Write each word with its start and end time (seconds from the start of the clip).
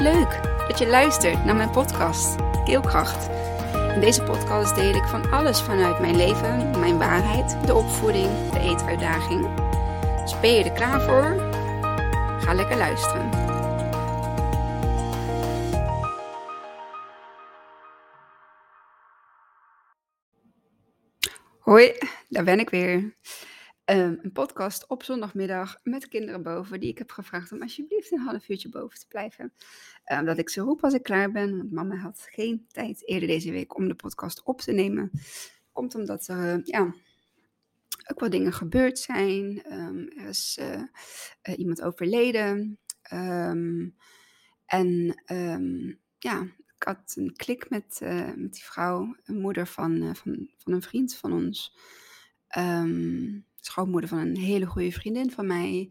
Leuk 0.00 0.40
dat 0.68 0.78
je 0.78 0.86
luistert 0.86 1.44
naar 1.44 1.56
mijn 1.56 1.70
podcast 1.70 2.36
Keelkracht. 2.64 3.28
In 3.94 4.00
deze 4.00 4.22
podcast 4.22 4.74
deel 4.74 4.94
ik 4.94 5.04
van 5.04 5.30
alles 5.30 5.60
vanuit 5.60 6.00
mijn 6.00 6.16
leven, 6.16 6.78
mijn 6.78 6.98
waarheid, 6.98 7.66
de 7.66 7.74
opvoeding, 7.74 8.50
de 8.52 8.58
eetuitdaging. 8.60 9.54
Dus 10.20 10.40
ben 10.40 10.52
je 10.52 10.64
er 10.64 10.72
klaar 10.72 11.00
voor? 11.00 11.50
Ga 12.40 12.54
lekker 12.54 12.76
luisteren. 12.76 13.30
Hoi, 21.58 21.92
daar 22.28 22.44
ben 22.44 22.58
ik 22.58 22.70
weer. 22.70 23.14
Ehm, 23.90 24.16
een 24.22 24.32
podcast 24.32 24.86
op 24.86 25.02
zondagmiddag 25.02 25.78
met 25.82 26.08
kinderen 26.08 26.42
boven, 26.42 26.80
die 26.80 26.90
ik 26.90 26.98
heb 26.98 27.10
gevraagd 27.10 27.52
om 27.52 27.62
alsjeblieft 27.62 28.12
een 28.12 28.18
half 28.18 28.48
uurtje 28.48 28.68
boven 28.68 28.98
te 28.98 29.06
blijven. 29.08 29.52
Um, 30.12 30.24
dat 30.24 30.38
ik 30.38 30.48
ze 30.48 30.60
roep 30.60 30.84
als 30.84 30.94
ik 30.94 31.02
klaar 31.02 31.30
ben, 31.30 31.56
want 31.56 31.70
mama 31.70 31.96
had 31.96 32.26
geen 32.30 32.66
tijd 32.68 33.08
eerder 33.08 33.28
deze 33.28 33.50
week 33.50 33.76
om 33.76 33.88
de 33.88 33.94
podcast 33.94 34.42
op 34.42 34.60
te 34.60 34.72
nemen. 34.72 35.10
Komt 35.72 35.94
omdat 35.94 36.26
er 36.26 36.58
uh, 36.58 36.64
ja, 36.64 36.94
ook 38.10 38.20
wat 38.20 38.30
dingen 38.30 38.52
gebeurd 38.52 38.98
zijn. 38.98 39.62
Um, 39.72 40.08
er 40.16 40.28
is 40.28 40.58
uh, 40.60 40.82
uh, 41.42 41.58
iemand 41.58 41.82
overleden. 41.82 42.78
en 44.66 45.14
ja, 46.18 46.42
ik 46.76 46.82
had 46.82 47.12
een 47.14 47.32
klik 47.36 47.70
met, 47.70 48.00
met 48.36 48.52
die 48.52 48.64
vrouw, 48.64 49.16
een 49.24 49.40
moeder 49.40 49.66
van, 49.66 50.16
van, 50.16 50.50
van 50.58 50.72
een 50.72 50.82
vriend 50.82 51.14
van 51.14 51.32
ons. 51.32 51.76
Schoonmoeder 53.60 54.08
van 54.08 54.18
een 54.18 54.36
hele 54.36 54.66
goede 54.66 54.92
vriendin 54.92 55.30
van 55.30 55.46
mij. 55.46 55.90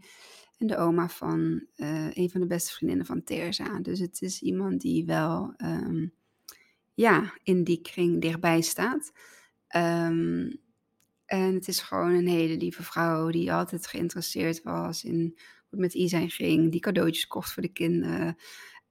En 0.58 0.68
de 0.68 0.78
oma 0.78 1.10
van 1.10 1.66
uh, 1.76 2.16
een 2.16 2.30
van 2.30 2.42
de 2.42 2.48
beste 2.48 2.72
vriendinnen 2.72 3.06
van 3.06 3.24
Terza. 3.24 3.80
Dus 3.80 4.00
het 4.00 4.22
is 4.22 4.42
iemand 4.42 4.82
die 4.82 5.06
wel 5.06 5.54
um, 5.58 6.14
ja, 6.94 7.34
in 7.44 7.64
die 7.64 7.82
kring 7.82 8.22
dichtbij 8.22 8.62
staat. 8.62 9.12
Um, 9.76 10.60
en 11.26 11.54
het 11.54 11.68
is 11.68 11.80
gewoon 11.80 12.12
een 12.12 12.28
hele 12.28 12.58
lieve 12.58 12.84
vrouw 12.84 13.30
die 13.30 13.54
altijd 13.54 13.88
geïnteresseerd 13.88 14.62
was 14.64 15.04
in 15.04 15.20
hoe 15.20 15.70
het 15.70 15.80
met 15.80 15.94
Isijn 15.94 16.30
ging. 16.30 16.72
Die 16.72 16.80
cadeautjes 16.80 17.28
kocht 17.28 17.52
voor 17.54 17.62
de 17.62 17.72
kinderen. 17.72 18.38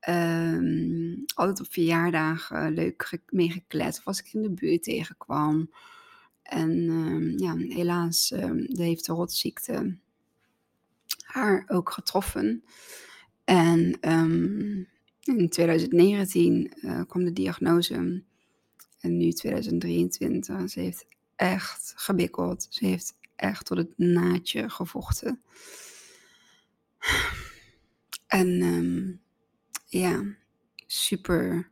Um, 0.08 1.24
altijd 1.34 1.60
op 1.60 1.72
verjaardagen 1.72 2.72
leuk 2.72 3.20
meegeklet. 3.26 4.00
Als 4.04 4.18
ik 4.18 4.32
in 4.32 4.42
de 4.42 4.50
buurt 4.50 4.82
tegenkwam. 4.82 5.70
En 6.48 6.70
um, 6.70 7.38
ja, 7.38 7.56
helaas 7.56 8.30
um, 8.30 8.66
heeft 8.68 9.06
de 9.06 9.12
rotziekte 9.12 9.96
haar 11.24 11.64
ook 11.66 11.90
getroffen. 11.90 12.64
En 13.44 13.98
um, 14.12 14.88
in 15.22 15.48
2019 15.48 16.72
uh, 16.76 17.00
kwam 17.06 17.24
de 17.24 17.32
diagnose. 17.32 18.22
En 19.00 19.16
nu 19.16 19.32
2023. 19.32 20.70
Ze 20.70 20.80
heeft 20.80 21.06
echt 21.36 21.92
gebikkeld. 21.96 22.66
Ze 22.70 22.86
heeft 22.86 23.16
echt 23.36 23.66
tot 23.66 23.78
het 23.78 23.98
naadje 23.98 24.70
gevochten. 24.70 25.42
En 28.26 29.20
ja, 29.86 30.24
super. 30.86 31.70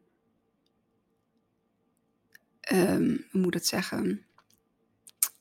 hoe 2.68 3.26
moet 3.32 3.46
ik 3.46 3.54
het 3.54 3.66
zeggen? 3.66 4.25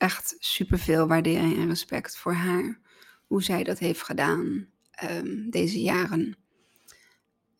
Echt 0.06 0.36
superveel 0.40 1.08
waardering 1.08 1.58
en 1.58 1.68
respect 1.68 2.18
voor 2.18 2.34
haar. 2.34 2.80
Hoe 3.28 3.44
zij 3.44 3.64
dat 3.64 3.80
heeft 3.80 4.04
gedaan 4.04 4.68
um, 5.04 5.50
deze 5.50 5.82
jaren. 5.82 6.38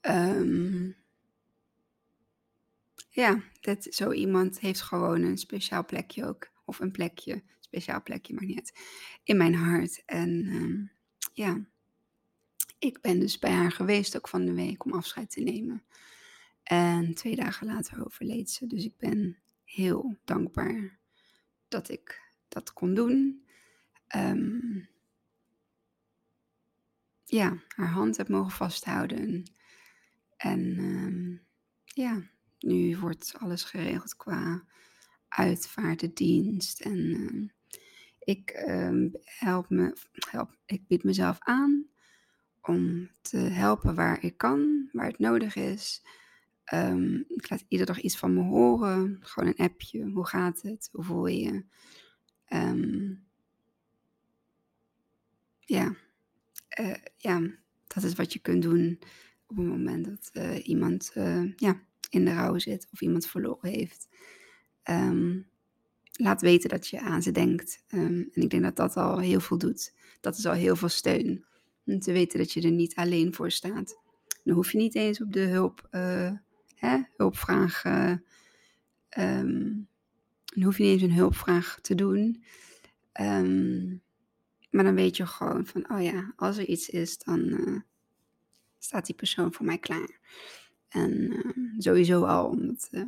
Um, 0.02 0.96
ja, 3.10 3.42
dat, 3.62 3.88
zo 3.90 4.12
iemand 4.12 4.60
heeft 4.60 4.82
gewoon 4.82 5.22
een 5.22 5.38
speciaal 5.38 5.86
plekje 5.86 6.26
ook. 6.26 6.50
Of 6.66 6.80
een 6.80 6.92
plekje, 6.92 7.44
speciaal 7.60 8.04
plekje, 8.04 8.34
maar 8.34 8.46
niet 8.46 8.74
In 9.24 9.38
mijn 9.38 9.56
hart. 9.56 10.04
En 10.06 10.30
um, 10.30 10.92
ja, 11.34 11.66
ik 12.80 13.02
ben 13.02 13.20
dus 13.20 13.40
bij 13.40 13.52
haar 13.52 13.72
geweest 13.72 14.16
ook 14.16 14.28
van 14.28 14.46
de 14.46 14.54
week 14.54 14.86
om 14.86 14.94
afscheid 14.94 15.32
te 15.32 15.42
nemen. 15.42 15.84
En 16.64 17.14
twee 17.14 17.36
dagen 17.36 17.68
later 17.68 18.06
overleed 18.06 18.50
ze. 18.50 18.68
Dus 18.68 18.86
ik 18.86 18.98
ben 18.98 19.38
heel 19.64 20.18
dankbaar 20.24 21.00
dat 21.68 21.90
ik 21.90 22.25
dat 22.56 22.74
kon 22.74 22.94
doen. 22.94 23.46
Um, 24.16 24.88
ja, 27.24 27.58
haar 27.68 27.90
hand 27.90 28.18
heb 28.18 28.28
mogen 28.28 28.52
vasthouden. 28.52 29.44
En 30.38 30.80
um, 30.80 31.42
ja, 31.84 32.30
nu 32.60 32.98
wordt 32.98 33.34
alles 33.38 33.64
geregeld 33.64 34.16
qua 34.16 34.64
uitvaartdienst. 35.28 36.82
En 36.82 36.98
uh, 36.98 37.50
ik 38.20 38.64
um, 38.68 39.12
help 39.24 39.70
me, 39.70 39.96
help, 40.30 40.58
ik 40.66 40.88
bied 40.88 41.04
mezelf 41.04 41.38
aan 41.40 41.88
om 42.62 43.10
te 43.22 43.38
helpen 43.38 43.96
waar 43.96 44.24
ik 44.24 44.38
kan, 44.38 44.90
waar 44.92 45.08
het 45.08 45.20
nodig 45.20 45.56
is. 45.56 46.04
Um, 46.74 47.26
ik 47.28 47.50
laat 47.50 47.66
iedere 47.68 47.92
dag 47.94 48.02
iets 48.02 48.18
van 48.18 48.34
me 48.34 48.42
horen. 48.42 49.18
Gewoon 49.20 49.54
een 49.56 49.66
appje. 49.66 50.12
Hoe 50.12 50.28
gaat 50.28 50.62
het? 50.62 50.90
Hoe 50.92 51.04
voel 51.04 51.28
je 51.28 51.40
je? 51.40 51.66
Um, 52.56 53.24
ja. 55.60 55.96
Uh, 56.80 56.96
ja, 57.18 57.42
dat 57.88 58.04
is 58.04 58.14
wat 58.14 58.34
je 58.34 58.40
kunt 58.40 58.62
doen 58.62 59.00
op 59.48 59.58
het 59.58 59.66
moment 59.66 60.06
dat 60.06 60.30
uh, 60.34 60.68
iemand 60.68 61.12
uh, 61.16 61.54
ja, 61.56 61.82
in 62.10 62.26
de 62.26 62.34
rouw 62.34 62.58
zit 62.58 62.88
of 62.92 63.02
iemand 63.02 63.28
verloren 63.28 63.70
heeft. 63.70 64.08
Um, 64.90 65.48
laat 66.12 66.42
weten 66.42 66.70
dat 66.70 66.88
je 66.88 67.00
aan 67.00 67.22
ze 67.22 67.32
denkt. 67.32 67.84
Um, 67.94 68.30
en 68.34 68.42
ik 68.42 68.50
denk 68.50 68.64
dat 68.64 68.76
dat 68.76 68.96
al 68.96 69.20
heel 69.20 69.40
veel 69.40 69.58
doet. 69.58 69.94
Dat 70.22 70.38
is 70.38 70.46
al 70.46 70.54
heel 70.54 70.76
veel 70.76 70.90
steun. 70.90 71.46
Om 71.86 72.00
te 72.00 72.12
weten 72.12 72.40
dat 72.40 72.52
je 72.52 72.62
er 72.62 72.72
niet 72.72 72.96
alleen 72.96 73.34
voor 73.34 73.52
staat. 73.52 74.00
Dan 74.44 74.56
hoef 74.56 74.72
je 74.72 74.78
niet 74.78 74.96
eens 74.96 75.22
op 75.22 75.34
de 75.34 75.40
hulp, 75.40 75.88
hè, 76.76 77.02
hulpvraag 77.18 77.84
um, 79.18 79.88
dan 80.56 80.64
hoef 80.64 80.78
je 80.78 80.84
niet 80.84 80.92
eens 80.92 81.02
een 81.02 81.14
hulpvraag 81.14 81.80
te 81.82 81.96
doen. 81.96 82.44
Um, 83.22 84.02
maar 84.70 84.84
dan 84.84 84.96
weet 84.96 85.18
je 85.18 85.26
gewoon 85.26 85.66
van, 85.66 85.90
oh 85.92 86.04
ja, 86.04 86.34
als 86.36 86.58
er 86.58 86.66
iets 86.66 86.90
is, 86.90 87.18
dan 87.18 87.40
uh, 87.40 87.80
staat 88.80 89.06
die 89.06 89.16
persoon 89.16 89.54
voor 89.54 89.66
mij 89.66 89.78
klaar. 89.78 90.20
En 90.90 91.12
uh, 91.12 91.74
sowieso 91.78 92.24
al 92.24 92.48
omdat, 92.48 92.88
uh, 92.92 93.04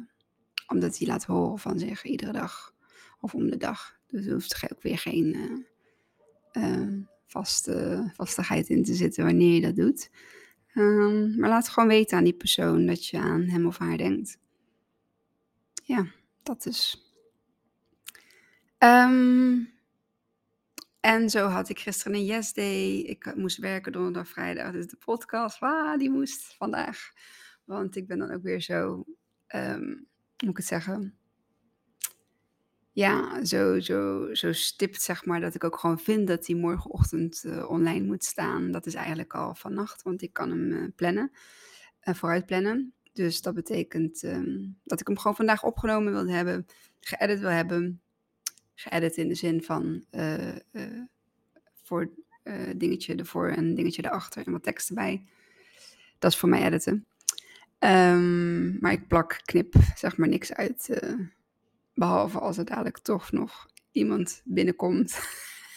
omdat 0.68 0.98
hij 0.98 1.08
laat 1.08 1.26
horen 1.26 1.60
van 1.60 1.80
zich 1.80 2.04
iedere 2.04 2.32
dag 2.32 2.76
of 3.20 3.34
om 3.34 3.50
de 3.50 3.58
dag. 3.58 4.00
Dus 4.08 4.26
er 4.26 4.34
hoeft 4.34 4.72
ook 4.72 4.82
weer 4.82 4.98
geen 4.98 5.66
vaste, 7.26 8.10
vastigheid 8.14 8.70
in 8.70 8.84
te 8.84 8.94
zitten 8.94 9.26
wanneer 9.26 9.54
je 9.54 9.62
dat 9.62 9.76
doet. 9.76 10.10
Um, 10.74 11.40
maar 11.40 11.50
laat 11.50 11.70
gewoon 11.70 11.90
weten 11.90 12.18
aan 12.18 12.24
die 12.24 12.34
persoon 12.34 12.86
dat 12.86 13.06
je 13.06 13.18
aan 13.18 13.42
hem 13.42 13.66
of 13.66 13.78
haar 13.78 13.98
denkt. 13.98 14.38
Ja, 15.84 16.06
dat 16.44 16.66
is. 16.66 17.07
Um, 18.80 19.76
en 21.00 21.30
zo 21.30 21.48
had 21.48 21.70
ik 21.70 21.80
gisteren 21.80 22.14
een 22.14 22.26
yes 22.26 22.54
day. 22.54 23.00
Ik 23.00 23.36
moest 23.36 23.58
werken 23.58 23.92
donderdag, 23.92 24.28
vrijdag. 24.28 24.72
Dus 24.72 24.88
de 24.88 24.98
podcast, 25.06 25.62
ah, 25.62 25.98
die 25.98 26.10
moest 26.10 26.56
vandaag. 26.56 27.12
Want 27.66 27.96
ik 27.96 28.08
ben 28.08 28.20
dan 28.20 28.32
ook 28.32 28.42
weer 28.42 28.62
zo, 28.62 29.06
um, 29.56 30.08
moet 30.38 30.50
ik 30.50 30.58
het 30.58 30.66
zeggen? 30.66 31.18
Ja, 32.92 33.46
zo, 33.46 33.80
zo, 33.80 34.34
zo 34.34 34.52
stipt 34.52 35.02
zeg 35.02 35.26
maar 35.26 35.40
dat 35.40 35.56
ik 35.56 35.64
ook 35.64 35.80
gewoon 35.80 36.00
vind 36.00 36.28
dat 36.28 36.46
die 36.46 36.56
morgenochtend 36.56 37.44
uh, 37.46 37.70
online 37.70 38.06
moet 38.06 38.24
staan. 38.24 38.72
Dat 38.72 38.86
is 38.86 38.94
eigenlijk 38.94 39.34
al 39.34 39.56
vannacht, 39.56 40.02
want 40.02 40.22
ik 40.22 40.34
kan 40.34 40.50
hem 40.50 40.72
uh, 40.72 40.88
plannen, 40.96 41.32
uh, 42.04 42.14
vooruit 42.14 42.46
plannen. 42.46 42.94
Dus 43.14 43.42
dat 43.42 43.54
betekent 43.54 44.24
um, 44.24 44.80
dat 44.84 45.00
ik 45.00 45.08
hem 45.08 45.18
gewoon 45.18 45.36
vandaag 45.36 45.64
opgenomen 45.64 46.14
wil 46.14 46.28
hebben, 46.28 46.66
geëdit 47.00 47.40
wil 47.40 47.50
hebben 47.50 48.02
geëdit 48.80 49.18
in 49.18 49.28
de 49.28 49.36
zin 49.36 49.64
van 49.64 50.04
uh, 50.12 50.56
uh, 50.72 51.02
voor 51.84 52.10
uh, 52.44 52.70
dingetje 52.76 53.16
ervoor 53.16 53.50
en 53.50 53.76
dingetje 53.76 54.06
erachter 54.06 54.46
en 54.46 54.52
wat 54.52 54.64
tekst 54.64 54.90
erbij. 54.90 55.24
Dat 56.20 56.32
is 56.32 56.38
voor 56.38 56.50
mij 56.50 56.66
editen. 56.66 57.06
Um, 57.80 58.80
maar 58.80 58.92
ik 58.92 59.08
plak, 59.08 59.42
knip, 59.46 59.74
zeg 59.96 60.18
maar 60.18 60.28
niks 60.28 60.54
uit. 60.54 61.00
behalve 61.94 62.40
als 62.40 62.58
er 62.58 62.66
dadelijk 62.66 62.98
toch 62.98 63.32
nog 63.32 63.68
iemand 63.92 64.42
binnenkomt. 64.46 65.20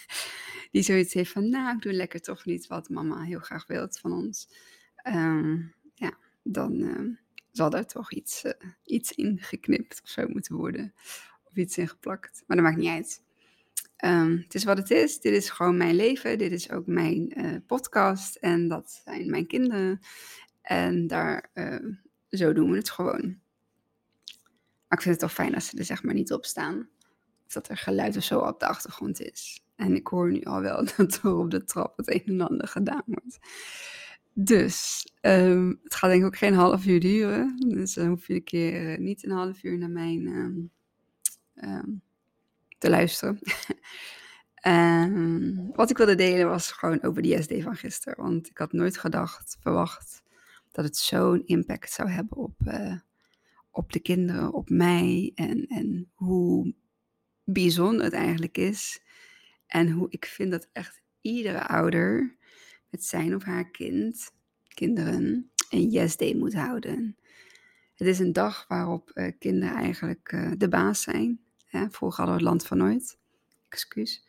die 0.72 0.82
zoiets 0.82 1.14
heeft 1.14 1.32
van, 1.32 1.50
nou, 1.50 1.76
ik 1.76 1.82
doe 1.82 1.92
lekker 1.92 2.20
toch 2.20 2.44
niet 2.44 2.66
wat 2.66 2.88
mama 2.88 3.22
heel 3.22 3.40
graag 3.40 3.66
wilt 3.66 3.98
van 3.98 4.12
ons. 4.12 4.48
Um, 5.04 5.74
ja, 5.94 6.18
dan 6.42 7.18
zal 7.52 7.72
er 7.72 7.86
toch 7.86 8.12
iets, 8.12 8.44
iets 8.84 9.12
in 9.12 9.38
geknipt 9.40 10.00
of 10.02 10.08
zo 10.08 10.28
moeten 10.28 10.56
worden 10.56 10.94
iets 11.58 11.78
in 11.78 11.88
geplakt. 11.88 12.42
Maar 12.46 12.56
dat 12.56 12.66
maakt 12.66 12.78
niet 12.78 12.88
uit. 12.88 13.22
Um, 14.04 14.36
het 14.36 14.54
is 14.54 14.64
wat 14.64 14.78
het 14.78 14.90
is. 14.90 15.20
Dit 15.20 15.32
is 15.32 15.50
gewoon 15.50 15.76
mijn 15.76 15.94
leven. 15.94 16.38
Dit 16.38 16.52
is 16.52 16.70
ook 16.70 16.86
mijn 16.86 17.38
uh, 17.38 17.56
podcast. 17.66 18.36
En 18.36 18.68
dat 18.68 19.02
zijn 19.04 19.30
mijn 19.30 19.46
kinderen. 19.46 20.00
En 20.62 21.06
daar, 21.06 21.50
uh, 21.54 21.94
zo 22.30 22.52
doen 22.52 22.70
we 22.70 22.76
het 22.76 22.90
gewoon. 22.90 23.38
Maar 24.88 24.98
ik 24.98 25.04
vind 25.04 25.14
het 25.14 25.18
toch 25.18 25.32
fijn 25.32 25.54
als 25.54 25.66
ze 25.66 25.78
er 25.78 25.84
zeg 25.84 26.02
maar 26.02 26.14
niet 26.14 26.32
op 26.32 26.44
staan. 26.44 26.88
Dat 27.46 27.68
er 27.68 27.76
geluid 27.76 28.16
of 28.16 28.22
zo 28.22 28.38
op 28.38 28.60
de 28.60 28.66
achtergrond 28.66 29.20
is. 29.20 29.64
En 29.76 29.94
ik 29.94 30.06
hoor 30.06 30.30
nu 30.30 30.42
al 30.42 30.60
wel 30.60 30.84
dat 30.96 31.20
er 31.22 31.36
op 31.36 31.50
de 31.50 31.64
trap 31.64 31.96
het 31.96 32.10
een 32.10 32.22
en 32.26 32.40
ander 32.40 32.68
gedaan 32.68 33.02
wordt. 33.06 33.38
Dus 34.32 35.06
um, 35.20 35.80
het 35.82 35.94
gaat 35.94 36.10
denk 36.10 36.20
ik 36.20 36.26
ook 36.26 36.36
geen 36.36 36.54
half 36.54 36.86
uur 36.86 37.00
duren. 37.00 37.56
Dus 37.68 37.94
dan 37.94 38.08
hoef 38.08 38.26
je 38.26 38.34
een 38.34 38.44
keer 38.44 39.00
niet 39.00 39.24
een 39.24 39.30
half 39.30 39.62
uur 39.62 39.78
naar 39.78 39.90
mijn 39.90 40.26
um, 40.26 40.70
um, 41.64 42.02
te 42.78 42.90
luisteren. 42.90 43.38
wat 45.76 45.90
ik 45.90 45.96
wilde 45.96 46.14
delen 46.14 46.48
was 46.48 46.72
gewoon 46.72 47.02
over 47.02 47.22
de 47.22 47.42
SD 47.42 47.62
van 47.62 47.76
gisteren. 47.76 48.22
Want 48.22 48.50
ik 48.50 48.58
had 48.58 48.72
nooit 48.72 48.98
gedacht, 48.98 49.56
verwacht 49.60 50.22
dat 50.72 50.84
het 50.84 50.96
zo'n 50.96 51.46
impact 51.46 51.92
zou 51.92 52.10
hebben 52.10 52.36
op, 52.36 52.54
uh, 52.66 52.98
op 53.70 53.92
de 53.92 54.00
kinderen, 54.00 54.52
op 54.52 54.68
mij. 54.68 55.32
En, 55.34 55.66
en 55.66 56.10
hoe 56.14 56.74
bijzonder 57.44 58.04
het 58.04 58.12
eigenlijk 58.12 58.58
is. 58.58 59.02
En 59.66 59.90
hoe 59.90 60.06
ik 60.10 60.24
vind 60.24 60.50
dat 60.50 60.68
echt 60.72 61.02
iedere 61.20 61.66
ouder 61.66 62.36
met 62.88 63.04
zijn 63.04 63.34
of 63.34 63.42
haar 63.42 63.70
kind, 63.70 64.32
kinderen, 64.68 65.50
een 65.70 65.90
yes 65.90 66.16
day 66.16 66.34
moet 66.34 66.54
houden. 66.54 67.16
Het 67.94 68.08
is 68.08 68.18
een 68.18 68.32
dag 68.32 68.64
waarop 68.68 69.10
uh, 69.14 69.32
kinderen 69.38 69.74
eigenlijk 69.74 70.32
uh, 70.32 70.52
de 70.56 70.68
baas 70.68 71.02
zijn. 71.02 71.40
Hè? 71.70 71.90
Vroeger 71.90 72.24
hadden 72.24 72.36
we 72.36 72.42
het 72.42 72.50
land 72.50 72.66
van 72.66 72.78
nooit. 72.78 73.18
Excuus. 73.68 74.24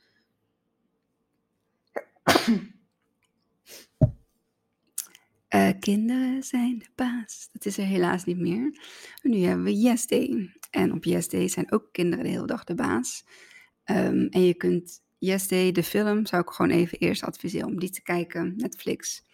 Uh, 5.49 5.69
kinderen 5.79 6.43
zijn 6.43 6.79
de 6.79 6.89
baas. 6.95 7.49
Dat 7.51 7.65
is 7.65 7.77
er 7.77 7.85
helaas 7.85 8.23
niet 8.23 8.39
meer. 8.39 8.79
nu 9.21 9.39
hebben 9.39 9.65
we 9.65 9.79
Yes 9.79 10.07
Day. 10.07 10.55
En 10.69 10.93
op 10.93 11.03
Yes 11.03 11.29
Day 11.29 11.47
zijn 11.47 11.71
ook 11.71 11.89
kinderen 11.91 12.23
de 12.25 12.31
hele 12.31 12.47
dag 12.47 12.63
de 12.63 12.75
baas. 12.75 13.25
Um, 13.85 14.27
en 14.27 14.41
je 14.41 14.53
kunt 14.53 15.03
Yes 15.17 15.47
Day, 15.47 15.71
de 15.71 15.83
film, 15.83 16.25
zou 16.25 16.41
ik 16.41 16.49
gewoon 16.49 16.71
even 16.71 16.97
eerst 16.97 17.23
adviseren 17.23 17.67
om 17.67 17.79
die 17.79 17.89
te 17.89 18.01
kijken. 18.01 18.53
Netflix. 18.57 19.25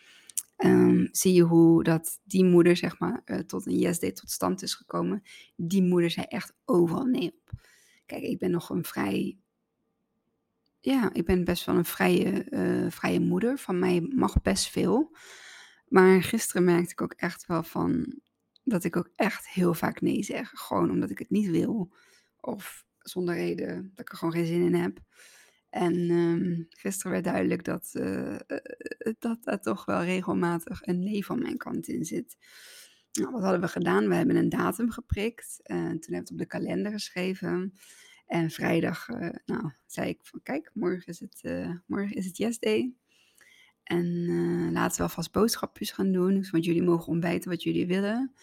Um, 0.58 1.10
zie 1.12 1.34
je 1.34 1.42
hoe 1.42 1.84
dat 1.84 2.20
die 2.24 2.44
moeder, 2.44 2.78
zeg 2.78 3.00
maar, 3.00 3.22
uh, 3.26 3.40
tot 3.40 3.66
een 3.66 3.78
Yes 3.78 4.00
Day 4.00 4.12
tot 4.12 4.32
stand 4.32 4.62
is 4.62 4.74
gekomen. 4.74 5.24
Die 5.56 5.84
moeder 5.84 6.12
zei 6.12 6.26
echt 6.30 6.54
overal 6.66 7.06
nee 7.06 7.28
op. 7.28 7.60
Kijk, 8.08 8.24
ik 8.24 8.40
ben 8.40 8.52
nog 8.52 8.70
een 8.70 8.84
vrij 8.84 9.38
ja, 10.80 11.14
ik 11.14 11.26
ben 11.26 11.44
best 11.44 11.66
wel 11.66 11.76
een 11.76 11.86
vrije, 11.86 12.46
uh, 12.50 12.92
vrije 12.92 13.20
moeder. 13.20 13.58
Van 13.58 13.80
mij 13.80 14.02
mag 14.16 14.42
best 14.42 14.70
veel. 14.70 15.16
Maar 15.88 16.24
gisteren 16.24 16.64
merkte 16.64 16.92
ik 16.92 17.02
ook 17.02 17.14
echt 17.14 17.46
wel 17.46 17.64
van 17.64 18.20
dat 18.64 18.84
ik 18.84 18.96
ook 18.96 19.10
echt 19.16 19.50
heel 19.50 19.74
vaak 19.74 20.02
nee 20.02 20.24
zeg. 20.24 20.50
Gewoon 20.54 20.92
omdat 20.92 21.10
ik 21.10 21.20
het 21.20 21.30
niet 21.30 21.50
wil. 21.50 21.94
Of 22.40 22.86
zonder 23.00 23.36
reden 23.36 23.90
dat 23.90 24.00
ik 24.00 24.12
er 24.12 24.18
gewoon 24.18 24.34
geen 24.34 24.46
zin 24.46 24.62
in 24.62 24.76
heb. 24.76 25.00
En 25.70 26.10
um, 26.10 26.66
gisteren 26.70 27.12
werd 27.12 27.24
duidelijk 27.24 27.64
dat, 27.64 27.92
uh, 27.94 28.36
dat 29.20 29.38
er 29.42 29.60
toch 29.62 29.86
wel 29.86 30.04
regelmatig 30.04 30.82
een 30.82 31.00
nee 31.00 31.26
van 31.26 31.40
mijn 31.40 31.58
kant 31.58 31.88
in 31.88 32.06
zit. 32.06 32.38
Nou, 33.18 33.32
wat 33.32 33.42
hadden 33.42 33.62
we 33.62 33.68
gedaan? 33.68 34.08
We 34.08 34.16
hebben 34.16 34.36
een 34.36 34.50
datum 34.50 34.92
geprikt. 34.92 35.60
En 35.64 35.78
toen 35.78 35.88
hebben 35.90 36.10
we 36.10 36.18
het 36.18 36.32
op 36.32 36.38
de 36.38 36.46
kalender 36.46 36.92
geschreven. 36.92 37.74
En 38.26 38.50
vrijdag, 38.50 39.10
uh, 39.10 39.30
nou, 39.46 39.72
zei 39.86 40.10
ik 40.10 40.20
van 40.22 40.40
kijk, 40.44 40.72
morgen 40.74 41.08
is 41.08 41.20
het, 41.20 41.40
uh, 41.42 41.76
morgen 41.86 42.16
is 42.16 42.26
het 42.26 42.38
yes 42.38 42.60
day. 42.60 42.94
En 43.84 44.72
laten 44.72 44.98
we 44.98 45.04
alvast 45.04 45.32
boodschapjes 45.32 45.92
gaan 45.92 46.12
doen. 46.12 46.34
Dus, 46.34 46.50
want 46.50 46.66
jullie 46.66 46.84
mogen 46.84 47.08
ontbijten 47.08 47.50
wat 47.50 47.64
jullie 47.64 47.88
willen. 47.88 48.34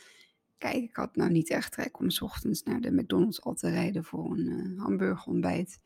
Kijk, 0.58 0.74
ik 0.74 0.96
had 0.96 1.16
nou 1.16 1.30
niet 1.30 1.50
echt 1.50 1.72
trek 1.72 1.98
om 1.98 2.10
s 2.10 2.20
ochtends 2.20 2.62
naar 2.62 2.80
de 2.80 2.92
McDonald's 2.92 3.42
al 3.42 3.54
te 3.54 3.70
rijden 3.70 4.04
voor 4.04 4.30
een 4.30 4.74
hamburgerontbijt. 4.78 5.80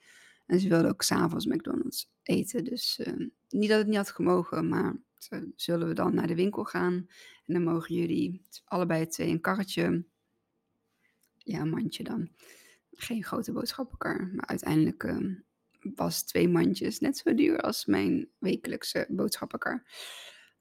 En 0.48 0.60
ze 0.60 0.68
wilden 0.68 0.90
ook 0.90 1.02
s'avonds 1.02 1.46
McDonald's 1.46 2.10
eten. 2.22 2.64
Dus 2.64 2.98
uh, 2.98 3.28
niet 3.48 3.68
dat 3.68 3.78
het 3.78 3.86
niet 3.86 3.96
had 3.96 4.10
gemogen, 4.10 4.68
maar 4.68 4.96
zullen 5.56 5.88
we 5.88 5.94
dan 5.94 6.14
naar 6.14 6.26
de 6.26 6.34
winkel 6.34 6.64
gaan. 6.64 6.94
En 7.46 7.54
dan 7.54 7.62
mogen 7.62 7.94
jullie 7.94 8.42
allebei 8.64 9.06
twee 9.06 9.28
een 9.28 9.40
karretje. 9.40 10.04
Ja, 11.36 11.60
een 11.60 11.70
mandje 11.70 12.04
dan. 12.04 12.30
Geen 12.94 13.24
grote 13.24 13.52
boodschappenkar. 13.52 14.30
Maar 14.34 14.46
uiteindelijk 14.46 15.02
uh, 15.02 15.34
was 15.94 16.22
twee 16.22 16.48
mandjes 16.48 17.00
net 17.00 17.18
zo 17.18 17.34
duur 17.34 17.60
als 17.60 17.86
mijn 17.86 18.28
wekelijkse 18.38 19.06
boodschappenkar. 19.08 19.82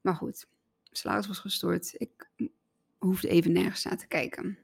Maar 0.01 0.15
goed, 0.15 0.47
salaris 0.83 1.27
was 1.27 1.39
gestort. 1.39 1.93
Ik 1.97 2.29
hoefde 2.97 3.27
even 3.27 3.51
nergens 3.51 3.83
naar 3.83 3.97
te 3.97 4.07
kijken. 4.07 4.57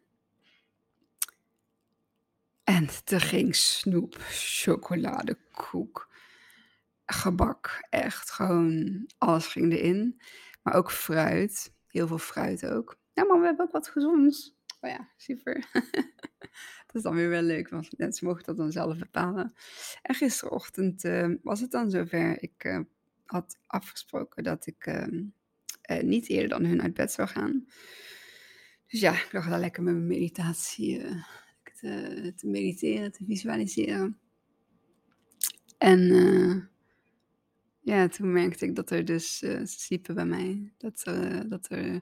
En 2.64 2.88
er 3.06 3.22
ging 3.22 3.56
snoep, 3.56 4.18
chocoladekoek, 4.30 6.10
gebak, 7.06 7.86
echt 7.90 8.32
gewoon 8.32 9.06
alles 9.18 9.48
ging 9.48 9.74
erin. 9.74 10.22
Maar 10.62 10.74
ook 10.74 10.92
fruit, 10.92 11.74
heel 11.88 12.08
veel 12.08 12.18
fruit 12.18 12.66
ook. 12.66 13.00
Ja, 13.14 13.26
maar 13.26 13.40
we 13.40 13.46
hebben 13.46 13.66
ook 13.66 13.72
wat 13.72 13.88
gezonds. 13.88 14.56
Oh 14.82 14.90
ja, 14.90 15.10
super. 15.18 15.70
dat 16.86 16.96
is 16.96 17.02
dan 17.02 17.16
weer 17.16 17.30
wel 17.30 17.42
leuk, 17.42 17.70
want 17.70 17.98
mensen 17.98 18.28
mogen 18.28 18.44
dat 18.44 18.58
dan 18.58 18.72
zelf 18.72 18.98
bepalen. 18.98 19.54
En 20.02 20.16
gisterochtend 20.16 21.04
uh, 21.04 21.36
was 21.42 21.60
het 21.60 21.72
dan 21.72 21.90
zover. 21.90 22.44
Ik 22.44 22.64
uh, 22.64 22.80
had 23.26 23.58
afgesproken 23.66 24.44
dat 24.44 24.68
ik 24.68 24.86
uh, 24.86 25.26
niet 26.02 26.30
eerder 26.30 26.50
dan 26.50 26.66
hun 26.66 26.82
uit 26.82 26.94
bed 26.94 27.12
zou 27.12 27.28
gaan. 27.28 27.66
Dus 28.88 29.00
ja, 29.00 29.14
ik 29.14 29.30
lag 29.32 29.50
daar 29.50 29.60
lekker 29.60 29.84
met 29.84 29.94
mijn 29.94 30.08
meditatie 30.08 31.02
te, 31.84 32.34
te 32.36 32.48
mediteren, 32.48 33.12
te 33.12 33.26
visualiseren. 33.26 34.18
En 35.78 36.02
ja, 37.82 38.08
toen 38.08 38.32
merkte 38.32 38.66
ik 38.66 38.76
dat 38.76 38.90
er 38.90 39.06
dus, 39.06 39.38
ze 39.38 39.62
sliepen 39.66 40.16
bij 40.16 40.26
mij, 40.26 40.74
dat 40.78 41.04
dat 41.48 41.70
er 41.70 42.02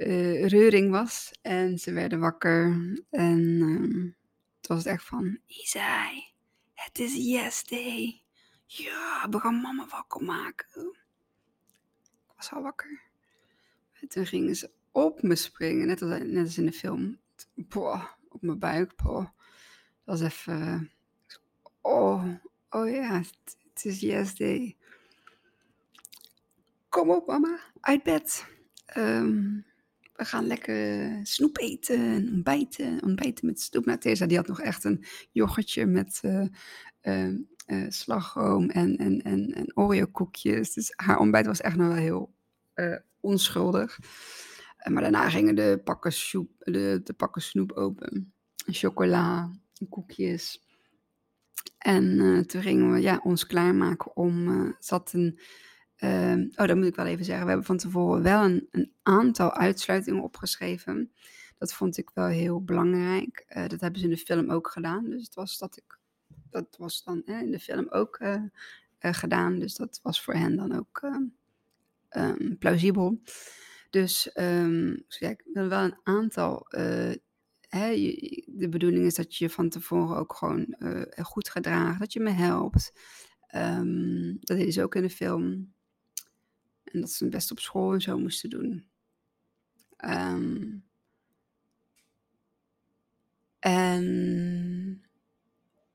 uh, 0.00 0.46
reuring 0.46 0.90
was. 0.90 1.30
En 1.42 1.78
ze 1.78 1.92
werden 1.92 2.18
wakker. 2.18 2.94
En 3.10 3.40
uh, 3.40 4.12
het 4.56 4.66
was 4.66 4.84
echt 4.84 5.04
van, 5.04 5.38
Isai, 5.46 6.24
het 6.74 6.98
is 6.98 7.14
yes 7.14 7.64
day. 7.64 8.22
Ja, 8.66 9.26
we 9.30 9.38
gaan 9.38 9.60
mama 9.60 9.86
wakker 9.86 10.22
maken. 10.22 10.98
Ik 12.08 12.36
was 12.36 12.52
al 12.52 12.62
wakker. 12.62 13.02
En 13.92 14.08
toen 14.08 14.26
gingen 14.26 14.56
ze 14.56 14.70
op 14.92 15.22
me 15.22 15.36
springen, 15.36 15.86
net 15.86 16.02
als, 16.02 16.18
net 16.22 16.44
als 16.44 16.58
in 16.58 16.66
de 16.66 16.72
film. 16.72 17.18
Boah, 17.54 18.06
op 18.34 18.42
mijn 18.42 18.58
buik. 18.58 18.96
Boah. 18.96 19.26
Dat 20.04 20.18
was 20.18 20.20
even... 20.20 20.90
Oh, 21.80 22.24
oh 22.70 22.90
ja, 22.90 23.18
het, 23.18 23.84
is 23.84 24.00
yes. 24.00 24.34
Kom 26.88 27.10
op 27.10 27.26
mama, 27.26 27.58
uit 27.80 28.02
bed. 28.02 28.46
Um, 28.96 29.64
we 30.12 30.24
gaan 30.24 30.46
lekker 30.46 31.10
snoep 31.22 31.58
eten, 31.58 32.28
ontbijten, 32.32 33.02
ontbijten 33.02 33.46
met 33.46 33.60
snoep. 33.60 33.84
Nou, 33.84 33.98
Tessa 33.98 34.26
die 34.26 34.36
had 34.36 34.46
nog 34.46 34.60
echt 34.60 34.84
een 34.84 35.04
yoghurtje 35.30 35.86
met 35.86 36.20
uh, 36.24 36.46
uh, 37.02 37.38
uh, 37.66 37.90
slagroom 37.90 38.70
en, 38.70 38.96
en, 38.96 39.22
en, 39.22 39.52
en 39.54 39.76
Oreo 39.76 40.06
koekjes. 40.06 40.72
Dus 40.72 40.92
haar 40.96 41.18
ontbijt 41.18 41.46
was 41.46 41.60
echt 41.60 41.76
nog 41.76 41.86
wel 41.86 41.96
heel 41.96 42.34
onschuldig. 43.20 43.98
Maar 44.84 45.02
daarna 45.02 45.30
gingen 45.30 45.54
de 45.54 45.80
pakken, 45.84 46.12
soep, 46.12 46.50
de, 46.58 47.00
de 47.04 47.12
pakken 47.12 47.42
snoep 47.42 47.72
open. 47.72 48.32
Chocola, 48.54 49.50
koekjes. 49.88 50.68
En 51.78 52.16
toen 52.46 52.62
gingen 52.62 52.92
we 52.92 53.00
ja, 53.00 53.20
ons 53.22 53.46
klaarmaken 53.46 54.16
om... 54.16 54.74
zat 54.78 55.12
een 55.12 55.40
Uh, 56.04 56.36
oh, 56.54 56.66
dat 56.66 56.76
moet 56.76 56.86
ik 56.86 56.94
wel 56.94 57.06
even 57.06 57.24
zeggen. 57.24 57.44
We 57.44 57.50
hebben 57.50 57.66
van 57.66 57.76
tevoren 57.76 58.22
wel 58.22 58.44
een, 58.44 58.68
een 58.70 58.92
aantal 59.02 59.52
uitsluitingen 59.52 60.22
opgeschreven. 60.22 61.12
Dat 61.58 61.72
vond 61.72 61.96
ik 61.96 62.10
wel 62.14 62.26
heel 62.26 62.64
belangrijk. 62.64 63.44
Dat 63.68 63.80
hebben 63.80 64.00
ze 64.00 64.04
in 64.04 64.10
de 64.10 64.16
film 64.16 64.50
ook 64.50 64.68
gedaan. 64.68 65.10
Dus 65.10 65.24
het 65.24 65.34
was 65.34 65.58
dat 65.58 65.76
ik. 65.76 65.98
Dat 66.50 66.76
was 66.78 67.04
dan 67.04 67.22
in 67.24 67.50
de 67.50 67.58
film 67.58 67.86
ook 67.88 68.20
gedaan. 69.00 69.58
Dus 69.58 69.74
dat 69.74 70.00
was 70.02 70.22
voor 70.22 70.34
hen 70.34 70.56
dan 70.56 70.78
ook 70.78 71.10
plausibel. 72.58 73.20
Dus, 73.90 74.30
um, 74.34 75.04
ja, 75.08 75.28
ik 75.28 75.42
wil 75.52 75.68
wel 75.68 75.84
een 75.84 76.00
aantal. 76.02 76.66
Hè, 77.60 77.94
de 78.46 78.68
bedoeling 78.70 79.06
is 79.06 79.14
dat 79.14 79.36
je 79.36 79.50
van 79.50 79.68
tevoren 79.68 80.16
ook 80.16 80.34
gewoon 80.34 80.76
goed 81.16 81.48
gedraagt. 81.48 82.00
Dat 82.00 82.12
je 82.12 82.20
me 82.20 82.30
helpt. 82.30 82.92
Um, 83.54 84.38
dat 84.40 84.56
deden 84.56 84.72
ze 84.72 84.82
ook 84.82 84.94
in 84.94 85.02
de 85.02 85.10
film. 85.10 85.74
En 86.84 87.00
dat 87.00 87.10
ze 87.10 87.24
het 87.24 87.32
best 87.32 87.50
op 87.50 87.58
school 87.58 87.92
en 87.92 88.00
zo 88.00 88.18
moesten 88.18 88.50
doen. 88.50 88.88
Um, 90.04 90.84
en 93.58 94.04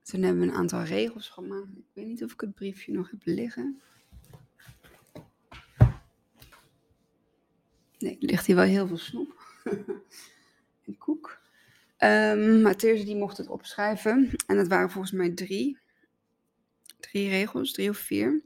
toen 0.02 0.22
hebben 0.22 0.42
we 0.42 0.48
een 0.48 0.58
aantal 0.58 0.82
regels 0.82 1.28
gemaakt. 1.28 1.76
Ik 1.76 1.90
weet 1.92 2.06
niet 2.06 2.24
of 2.24 2.32
ik 2.32 2.40
het 2.40 2.54
briefje 2.54 2.92
nog 2.92 3.10
heb 3.10 3.20
liggen. 3.24 3.80
Nee, 7.98 8.18
er 8.20 8.26
ligt 8.26 8.46
hier 8.46 8.56
wel 8.56 8.64
heel 8.64 8.86
veel 8.86 8.96
snoep. 8.96 9.42
en 10.86 10.98
koek. 10.98 11.38
Um, 11.98 12.62
maar 12.62 12.76
Teerse 12.76 13.04
die 13.04 13.16
mocht 13.16 13.36
het 13.36 13.48
opschrijven. 13.48 14.30
En 14.46 14.56
dat 14.56 14.68
waren 14.68 14.90
volgens 14.90 15.12
mij 15.12 15.30
drie. 15.30 15.78
Drie 17.00 17.28
regels, 17.28 17.72
drie 17.72 17.90
of 17.90 17.96
vier. 17.96 18.42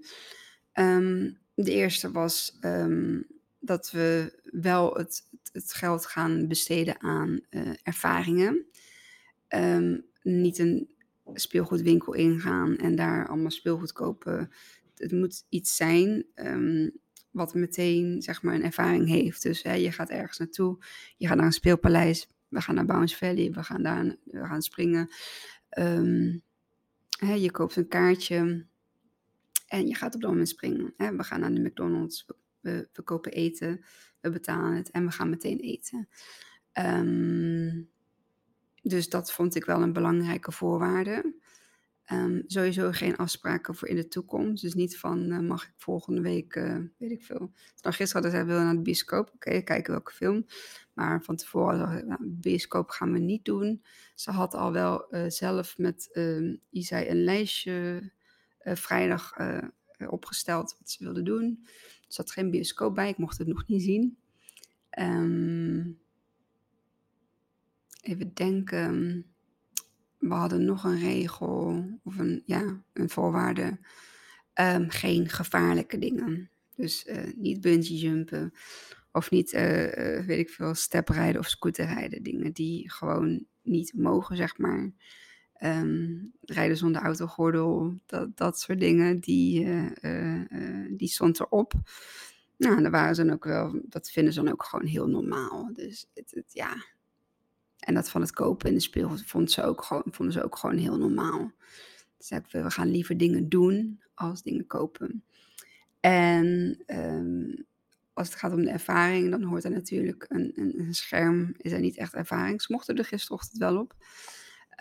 Um, 0.74 1.38
de 1.54 1.72
eerste 1.72 2.10
was 2.10 2.58
um, 2.60 3.26
dat 3.58 3.90
we 3.90 4.38
wel 4.42 4.94
het, 4.94 5.28
het, 5.52 5.72
geld 5.72 6.06
gaan 6.06 6.48
besteden 6.48 7.00
aan 7.00 7.40
uh, 7.50 7.72
ervaringen. 7.82 8.66
niet 10.22 10.58
een 10.58 10.90
speelgoedwinkel 11.34 12.12
ingaan 12.12 12.76
en 12.76 12.96
daar 12.96 13.28
allemaal 13.28 13.50
speelgoed 13.50 13.92
kopen. 13.92 14.50
Het 14.96 15.12
moet 15.12 15.44
iets 15.48 15.76
zijn 15.76 16.26
wat 17.30 17.54
meteen 17.54 18.22
zeg 18.22 18.42
maar, 18.42 18.54
een 18.54 18.64
ervaring 18.64 19.08
heeft. 19.08 19.42
Dus 19.42 19.62
hè, 19.62 19.72
je 19.72 19.92
gaat 19.92 20.10
ergens 20.10 20.38
naartoe, 20.38 20.84
je 21.16 21.26
gaat 21.26 21.36
naar 21.36 21.46
een 21.46 21.52
speelpaleis, 21.52 22.28
we 22.48 22.60
gaan 22.60 22.74
naar 22.74 22.84
Bounce 22.84 23.16
Valley, 23.16 23.50
we 23.50 23.62
gaan 23.62 23.82
daar 23.82 24.16
we 24.24 24.46
gaan 24.46 24.62
springen. 24.62 25.08
Um, 25.78 26.42
hè, 27.18 27.32
je 27.32 27.50
koopt 27.50 27.76
een 27.76 27.88
kaartje 27.88 28.66
en 29.66 29.86
je 29.86 29.94
gaat 29.94 30.14
op 30.14 30.20
dat 30.20 30.30
moment 30.30 30.48
springen. 30.48 30.94
Hè. 30.96 31.16
We 31.16 31.24
gaan 31.24 31.40
naar 31.40 31.54
de 31.54 31.60
McDonald's, 31.60 32.26
we, 32.60 32.88
we, 32.92 33.02
kopen 33.02 33.32
eten, 33.32 33.84
we 34.20 34.30
betalen 34.30 34.76
het 34.76 34.90
en 34.90 35.04
we 35.04 35.10
gaan 35.10 35.30
meteen 35.30 35.58
eten. 35.58 36.08
Um, 36.78 37.90
dus 38.82 39.08
dat 39.08 39.32
vond 39.32 39.54
ik 39.54 39.64
wel 39.64 39.82
een 39.82 39.92
belangrijke 39.92 40.52
voorwaarde. 40.52 41.34
Um, 42.12 42.42
sowieso 42.46 42.92
geen 42.92 43.16
afspraken 43.16 43.74
voor 43.74 43.88
in 43.88 43.96
de 43.96 44.08
toekomst. 44.08 44.62
Dus 44.62 44.74
niet 44.74 44.98
van 44.98 45.32
uh, 45.32 45.38
mag 45.38 45.64
ik 45.64 45.72
volgende 45.76 46.20
week, 46.20 46.54
uh, 46.54 46.78
weet 46.98 47.10
ik 47.10 47.24
veel. 47.24 47.52
Gisteren 47.74 48.12
hadden 48.12 48.30
zij 48.30 48.46
willen 48.46 48.64
naar 48.64 48.74
de 48.74 48.80
bioscoop. 48.80 49.30
Oké, 49.34 49.60
kijken 49.60 49.92
welke 49.92 50.12
film. 50.12 50.46
Maar 50.92 51.22
van 51.22 51.36
tevoren 51.36 51.78
dacht 51.78 51.98
ik, 51.98 52.06
nou, 52.06 52.20
bioscoop 52.24 52.90
gaan 52.90 53.12
we 53.12 53.18
niet 53.18 53.44
doen. 53.44 53.84
Ze 54.14 54.30
had 54.30 54.54
al 54.54 54.72
wel 54.72 55.14
uh, 55.14 55.24
zelf 55.28 55.78
met 55.78 56.08
uh, 56.12 56.56
Isai 56.70 57.08
een 57.08 57.24
lijstje 57.24 58.10
vrijdag 58.64 59.36
opgesteld 60.08 60.76
wat 60.78 60.90
ze 60.90 61.04
wilde 61.04 61.22
doen. 61.22 61.58
Er 62.06 62.12
zat 62.12 62.30
geen 62.30 62.50
bioscoop 62.50 62.94
bij, 62.94 63.08
ik 63.08 63.18
mocht 63.18 63.38
het 63.38 63.46
nog 63.46 63.66
niet 63.66 63.82
zien. 63.82 64.18
Um, 64.98 65.98
even 68.02 68.34
denken 68.34 69.24
we 70.20 70.34
hadden 70.34 70.64
nog 70.64 70.84
een 70.84 70.98
regel 70.98 71.84
of 72.02 72.18
een, 72.18 72.42
ja, 72.44 72.82
een 72.92 73.10
voorwaarde. 73.10 73.78
Um, 74.60 74.90
geen 74.90 75.28
gevaarlijke 75.28 75.98
dingen. 75.98 76.50
Dus 76.76 77.06
uh, 77.06 77.16
niet 77.36 77.60
bungee 77.60 77.96
jumpen 77.96 78.52
of 79.12 79.30
niet, 79.30 79.52
uh, 79.52 79.60
weet 80.26 80.38
ik 80.38 80.50
veel, 80.50 80.74
steprijden 80.74 81.40
of 81.40 81.48
scooterrijden. 81.48 82.22
Dingen 82.22 82.52
die 82.52 82.90
gewoon 82.90 83.46
niet 83.62 83.92
mogen, 83.94 84.36
zeg 84.36 84.58
maar. 84.58 84.90
Um, 85.62 86.32
rijden 86.40 86.76
zonder 86.76 87.02
autogordel, 87.02 87.94
dat, 88.06 88.36
dat 88.36 88.60
soort 88.60 88.80
dingen, 88.80 89.20
die, 89.20 89.68
die 90.96 91.08
stond 91.08 91.40
erop. 91.40 91.72
Nou, 92.56 92.82
daar 92.82 92.90
waren 92.90 93.14
ze 93.14 93.24
dan 93.24 93.34
ook 93.34 93.44
wel, 93.44 93.80
dat 93.82 94.10
vinden 94.10 94.32
ze 94.32 94.42
dan 94.42 94.52
ook 94.52 94.64
gewoon 94.64 94.86
heel 94.86 95.08
normaal. 95.08 95.70
Dus 95.72 96.06
het, 96.14 96.30
het 96.30 96.52
ja, 96.52 96.84
en 97.90 97.96
dat 97.96 98.10
van 98.10 98.20
het 98.20 98.32
kopen 98.32 98.68
in 98.68 98.74
de 98.74 98.80
speelgoed 98.80 99.22
vond 99.26 99.50
ze 99.50 99.62
ook 99.62 99.82
gewoon, 99.82 100.04
vonden 100.06 100.34
ze 100.34 100.44
ook 100.44 100.56
gewoon 100.56 100.76
heel 100.76 100.98
normaal. 100.98 101.52
Dus 102.16 102.30
ik, 102.30 102.44
we 102.50 102.70
gaan 102.70 102.90
liever 102.90 103.16
dingen 103.16 103.48
doen 103.48 104.02
als 104.14 104.42
dingen 104.42 104.66
kopen. 104.66 105.24
En 106.00 106.78
um, 106.86 107.66
als 108.12 108.28
het 108.28 108.38
gaat 108.38 108.52
om 108.52 108.64
de 108.64 108.70
ervaring, 108.70 109.30
dan 109.30 109.42
hoort 109.42 109.64
er 109.64 109.70
natuurlijk 109.70 110.26
een, 110.28 110.52
een, 110.54 110.80
een, 110.80 110.94
scherm, 110.94 111.54
is 111.56 111.72
er 111.72 111.80
niet 111.80 111.96
echt 111.96 112.14
ervaring. 112.14 112.62
Ze 112.62 112.72
mochten 112.72 112.96
er 112.96 113.04
gisterochtend 113.04 113.58
wel 113.58 113.78
op. 113.78 113.94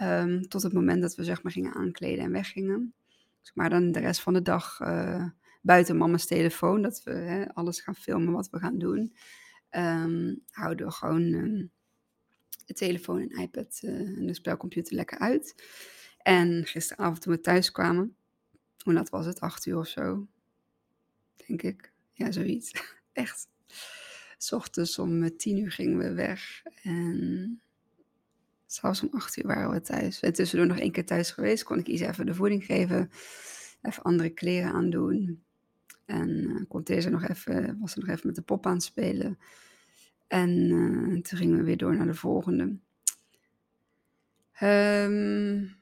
Um, 0.02 0.48
tot 0.48 0.64
het 0.64 0.74
moment 0.74 1.02
dat 1.02 1.16
we 1.16 1.24
zeg 1.24 1.44
maar 1.44 1.52
gingen 1.52 1.74
aankleden 1.74 2.24
en 2.24 2.32
weggingen. 2.32 2.94
Maar 3.54 3.70
dan 3.70 3.92
de 3.92 4.00
rest 4.00 4.22
van 4.22 4.34
de 4.34 4.42
dag 4.42 4.80
uh, 4.80 5.26
buiten 5.62 5.98
mama's 5.98 6.26
telefoon, 6.26 6.82
dat 6.82 7.04
we 7.04 7.12
hè, 7.12 7.54
alles 7.54 7.82
gaan 7.82 7.96
filmen 7.96 8.34
wat 8.34 8.50
we 8.50 8.60
gaan 8.60 8.78
doen. 8.78 9.14
Um, 9.72 10.44
houden 10.50 10.86
we 10.86 10.92
gewoon 10.92 11.70
telefoon 12.74 13.22
en 13.22 13.42
iPad 13.42 13.80
uh, 13.84 13.92
en 13.92 14.26
de 14.26 14.34
spelcomputer 14.34 14.96
lekker 14.96 15.18
uit. 15.18 15.56
En 16.18 16.66
gisteravond 16.66 17.22
toen 17.22 17.34
we 17.34 17.42
thuis 17.42 17.72
kwamen, 17.72 18.16
hoe 18.84 18.94
laat 18.94 19.10
was 19.10 19.26
het? 19.26 19.40
Acht 19.40 19.66
uur 19.66 19.78
of 19.78 19.88
zo, 19.88 20.28
denk 21.48 21.62
ik. 21.62 21.92
Ja, 22.14 22.32
zoiets. 22.32 22.72
Echt. 23.14 23.48
S 24.38 24.52
ochtends 24.52 25.00
om 25.00 25.24
eh, 25.24 25.30
tien 25.38 25.58
uur 25.58 25.72
gingen 25.72 25.98
we 25.98 26.14
weg 26.14 26.64
en 26.84 27.62
s'avonds 28.66 29.02
om 29.02 29.10
acht 29.12 29.38
uur 29.38 29.48
waren 29.48 29.72
we 29.72 29.82
thuis. 29.82 30.20
En 30.20 30.34
tussendoor 30.34 30.68
nog 30.68 30.78
één 30.78 30.92
keer 30.92 31.06
thuis 31.06 31.32
geweest, 31.32 31.64
kon 31.64 31.80
ik 31.80 31.88
iets 31.88 32.02
even 32.02 32.26
de 32.26 32.36
voeding 32.36 32.66
geven, 32.66 33.12
even 33.82 34.04
andere 34.04 34.30
kleren 34.30 34.72
aandoen. 34.72 35.44
En 36.06 36.30
uh, 36.30 36.62
kon 36.68 36.84
deze 36.84 37.10
nog 37.10 37.28
even, 37.28 37.78
was 37.80 37.96
er 37.96 38.00
nog 38.00 38.10
even 38.10 38.28
met 38.28 38.36
de 38.36 38.42
pop 38.42 38.66
aan 38.66 38.74
het 38.74 38.84
spelen. 38.84 39.40
En 40.30 40.50
uh, 40.50 41.22
toen 41.22 41.38
gingen 41.38 41.58
we 41.58 41.64
weer 41.64 41.78
door 41.78 41.96
naar 41.96 42.06
de 42.06 42.14
volgende. 42.14 42.78
Um, 44.64 45.82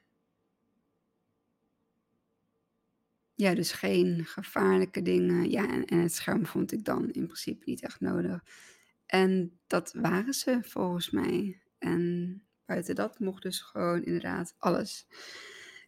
ja, 3.34 3.54
dus 3.54 3.72
geen 3.72 4.24
gevaarlijke 4.24 5.02
dingen. 5.02 5.50
Ja, 5.50 5.84
en, 5.86 5.98
het 5.98 6.14
scherm 6.14 6.46
vond 6.46 6.72
ik 6.72 6.84
dan 6.84 7.10
in 7.10 7.24
principe 7.24 7.62
niet 7.64 7.82
echt 7.82 8.00
nodig. 8.00 8.44
En 9.06 9.58
dat 9.66 9.92
waren 9.92 10.34
ze 10.34 10.58
volgens 10.62 11.10
mij. 11.10 11.60
En 11.78 12.42
buiten 12.66 12.94
dat 12.94 13.18
mocht 13.18 13.42
dus 13.42 13.60
gewoon 13.60 14.02
inderdaad 14.02 14.54
alles. 14.58 15.06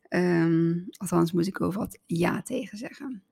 Um, 0.09 0.87
althans, 0.97 1.33
moest 1.33 1.49
ik 1.49 1.61
over 1.61 1.81
wat 1.81 1.99
ja 2.07 2.43
tegen 2.43 2.79
zeggen. 2.79 3.23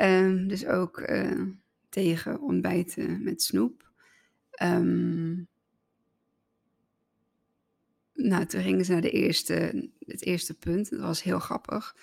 Um, 0.00 0.48
dus 0.48 0.66
ook 0.66 0.98
uh, 0.98 1.42
tegen 1.88 2.40
ontbijten 2.40 3.22
met 3.22 3.42
snoep. 3.42 3.92
Um, 4.62 5.48
nou, 8.12 8.46
toen 8.46 8.62
gingen 8.62 8.84
ze 8.84 8.92
naar 8.92 9.00
de 9.00 9.10
eerste, 9.10 9.88
het 9.98 10.24
eerste 10.24 10.54
punt. 10.54 10.90
Dat 10.90 11.00
was 11.00 11.22
heel 11.22 11.38
grappig. 11.38 11.96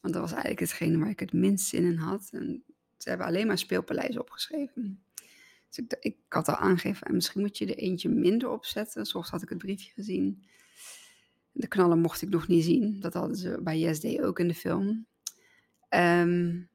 Want 0.00 0.14
dat 0.14 0.22
was 0.22 0.32
eigenlijk 0.32 0.60
hetgene 0.60 0.98
waar 0.98 1.10
ik 1.10 1.20
het 1.20 1.32
minst 1.32 1.68
zin 1.68 1.84
in 1.84 1.96
had. 1.96 2.28
En 2.32 2.64
ze 2.98 3.08
hebben 3.08 3.26
alleen 3.26 3.46
maar 3.46 3.58
speelpaleis 3.58 4.18
opgeschreven. 4.18 5.02
Dus 5.68 5.84
ik, 6.00 6.16
had 6.28 6.48
al 6.48 6.56
aangegeven, 6.56 7.14
misschien 7.14 7.40
moet 7.40 7.58
je 7.58 7.66
er 7.66 7.76
eentje 7.76 8.08
minder 8.08 8.48
opzetten. 8.48 9.06
Zoals 9.06 9.30
had 9.30 9.42
ik 9.42 9.48
het 9.48 9.58
briefje 9.58 9.92
gezien. 9.92 10.44
De 11.52 11.68
knallen 11.68 11.98
mocht 11.98 12.22
ik 12.22 12.28
nog 12.28 12.48
niet 12.48 12.64
zien. 12.64 13.00
Dat 13.00 13.14
hadden 13.14 13.36
ze 13.36 13.60
bij 13.62 13.78
YesD 13.78 14.20
ook 14.20 14.38
in 14.38 14.48
de 14.48 14.54
film. 14.54 15.06
Um, 15.90 16.70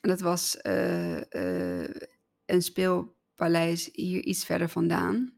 en 0.00 0.08
dat 0.08 0.20
was 0.20 0.58
uh, 0.62 1.16
uh, 1.16 1.90
een 2.48 2.62
speelpaleis 2.62 3.88
hier 3.92 4.22
iets 4.22 4.44
verder 4.44 4.68
vandaan. 4.68 5.32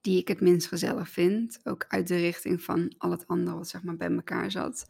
Die 0.00 0.18
ik 0.18 0.28
het 0.28 0.40
minst 0.40 0.68
gezellig 0.68 1.08
vind. 1.08 1.60
Ook 1.64 1.84
uit 1.88 2.08
de 2.08 2.16
richting 2.16 2.62
van 2.62 2.94
al 2.98 3.10
het 3.10 3.26
andere 3.26 3.56
wat 3.56 3.68
zeg 3.68 3.82
maar 3.82 3.96
bij 3.96 4.10
elkaar 4.10 4.50
zat. 4.50 4.86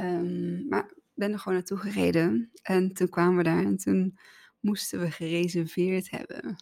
Um, 0.00 0.68
maar 0.68 0.92
ben 1.14 1.32
er 1.32 1.38
gewoon 1.38 1.58
naartoe 1.58 1.78
gereden. 1.78 2.50
En 2.62 2.92
toen 2.92 3.08
kwamen 3.08 3.36
we 3.36 3.42
daar 3.42 3.64
en 3.64 3.76
toen 3.76 4.18
moesten 4.60 5.00
we 5.00 5.10
gereserveerd 5.10 6.10
hebben. 6.10 6.56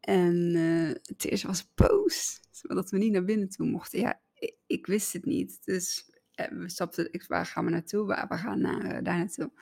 En 0.00 0.54
uh, 0.54 0.88
het 0.88 1.24
eerst 1.24 1.44
was 1.44 1.72
boos. 1.74 2.40
Dat 2.62 2.90
we 2.90 2.98
niet 2.98 3.12
naar 3.12 3.24
binnen 3.24 3.48
toe 3.48 3.66
mochten. 3.66 4.00
Ja, 4.00 4.20
ik, 4.66 4.86
wist 4.86 5.12
het 5.12 5.24
niet. 5.24 5.64
Dus 5.64 6.10
uh, 6.40 6.46
we 6.58 6.68
stapten, 6.68 7.12
ik, 7.12 7.24
waar 7.26 7.46
gaan 7.46 7.64
we 7.64 7.70
naartoe? 7.70 8.06
Waar, 8.06 8.28
we 8.28 8.36
gaan 8.36 8.60
naar, 8.60 8.84
uh, 8.84 9.02
daar 9.02 9.18
naartoe. 9.18 9.52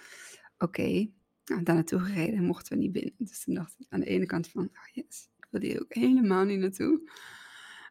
Oké, 0.58 1.10
nou, 1.48 1.62
daar 1.62 1.74
naartoe 1.74 1.98
gereden 1.98 2.34
en 2.34 2.44
mochten 2.44 2.76
we 2.76 2.82
niet 2.82 2.92
binnen. 2.92 3.14
Dus 3.18 3.44
toen 3.44 3.54
dacht 3.54 3.74
ik 3.78 3.86
aan 3.88 4.00
de 4.00 4.06
ene 4.06 4.26
kant 4.26 4.48
van, 4.48 4.64
oh 4.64 4.88
yes, 4.92 5.28
ik 5.36 5.46
wil 5.50 5.60
hier 5.60 5.80
ook 5.80 5.94
helemaal 5.94 6.44
niet 6.44 6.58
naartoe. 6.58 7.10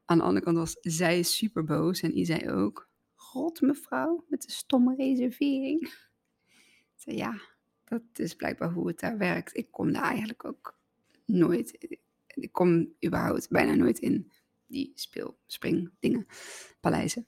Aan 0.06 0.18
de 0.18 0.24
andere 0.24 0.46
kant 0.46 0.58
was 0.58 0.78
zij 0.82 1.24
super 1.24 1.64
boos 1.64 2.02
en 2.02 2.26
zei 2.26 2.50
ook, 2.50 2.90
god 3.16 3.62
mevrouw, 3.62 4.26
met 4.30 4.44
een 4.44 4.50
stomme 4.50 4.96
reservering. 4.96 5.82
Ik 5.82 6.96
zei, 6.96 7.16
ja, 7.16 7.42
dat 7.84 8.02
is 8.14 8.36
blijkbaar 8.36 8.72
hoe 8.72 8.88
het 8.88 9.00
daar 9.00 9.18
werkt. 9.18 9.58
Ik 9.58 9.72
kom 9.72 9.92
daar 9.92 10.04
eigenlijk 10.04 10.46
ook 10.46 10.78
nooit, 11.26 11.98
ik 12.28 12.52
kom 12.52 12.94
überhaupt 13.06 13.50
bijna 13.50 13.74
nooit 13.74 14.00
in 14.00 14.32
die 14.68 14.92
speel, 14.96 15.38
dingen, 16.00 16.28
paleizen. 16.80 17.28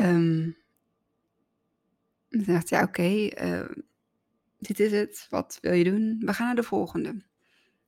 Um, 0.00 0.56
toen 2.28 2.42
dacht 2.44 2.62
ik, 2.62 2.68
ja 2.68 2.82
oké, 2.82 3.28
uh, 3.42 3.84
dit 4.58 4.80
is 4.80 4.92
het, 4.92 5.26
wat 5.30 5.58
wil 5.60 5.72
je 5.72 5.84
doen? 5.84 6.16
We 6.20 6.34
gaan 6.34 6.46
naar 6.46 6.54
de 6.54 6.62
volgende. 6.62 7.12
Nou, 7.12 7.24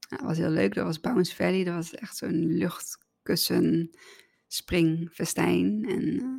dat 0.09 0.21
was 0.21 0.39
heel 0.39 0.51
leuk, 0.51 0.75
dat 0.75 0.85
was 0.85 1.01
Bounce 1.01 1.35
Valley, 1.35 1.65
dat 1.65 1.75
was 1.75 1.95
echt 1.95 2.17
zo'n 2.17 2.57
luchtkussen 2.57 3.91
springfestijn. 4.47 5.85
En 5.89 6.03
uh, 6.03 6.39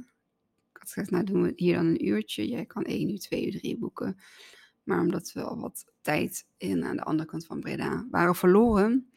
ik 0.72 0.78
had 0.78 0.92
gezegd, 0.92 1.12
nou 1.12 1.24
doen 1.24 1.42
we 1.42 1.54
hier 1.56 1.76
dan 1.76 1.86
een 1.86 2.08
uurtje. 2.08 2.48
Jij 2.48 2.66
kan 2.66 2.84
één 2.84 3.10
uur, 3.10 3.20
twee 3.20 3.46
uur, 3.46 3.60
drie 3.60 3.78
boeken. 3.78 4.18
Maar 4.84 5.00
omdat 5.00 5.32
we 5.32 5.44
al 5.44 5.60
wat 5.60 5.86
tijd 6.02 6.48
in 6.58 6.84
aan 6.84 6.96
de 6.96 7.04
andere 7.04 7.30
kant 7.30 7.46
van 7.46 7.60
Breda 7.60 8.08
waren 8.10 8.36
verloren, 8.36 9.12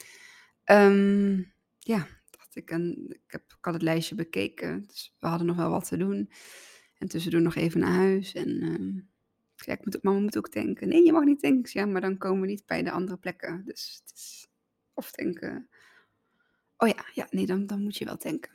ehm, 0.65 1.43
ja, 1.79 2.09
dacht 2.31 2.57
ik, 2.57 2.71
en 2.71 3.07
ik, 3.09 3.21
heb, 3.27 3.43
ik 3.43 3.65
had 3.65 3.75
het 3.75 3.83
lijstje 3.83 4.15
bekeken, 4.15 4.85
dus 4.87 5.15
we 5.19 5.27
hadden 5.27 5.47
nog 5.47 5.57
wel 5.57 5.71
wat 5.71 5.89
te 5.89 5.97
doen. 5.97 6.31
En 6.99 7.09
tussendoor 7.09 7.43
nog 7.43 7.55
even 7.55 7.81
naar 7.81 7.93
huis 7.93 8.33
en 8.35 8.61
ehm, 8.63 9.01
ja, 9.65 9.73
ik 9.73 9.85
moet, 9.85 10.03
mama 10.03 10.19
moet 10.19 10.37
ook 10.37 10.53
denken. 10.53 10.89
Nee, 10.89 11.05
je 11.05 11.13
mag 11.13 11.25
niet 11.25 11.41
denken. 11.41 11.81
Ja, 11.81 11.87
maar 11.87 12.01
dan 12.01 12.19
komen 12.19 12.41
we 12.41 12.47
niet 12.47 12.67
bij 12.67 12.83
de 12.83 12.91
andere 12.91 13.17
plekken. 13.17 13.63
Dus 13.65 14.01
het 14.05 14.17
is, 14.17 14.49
of 14.95 15.11
denken, 15.11 15.69
oh 16.77 16.89
ja, 16.89 17.05
ja, 17.13 17.27
nee, 17.31 17.47
dan, 17.47 17.67
dan 17.67 17.83
moet 17.83 17.97
je 17.97 18.05
wel 18.05 18.19
denken. 18.19 18.53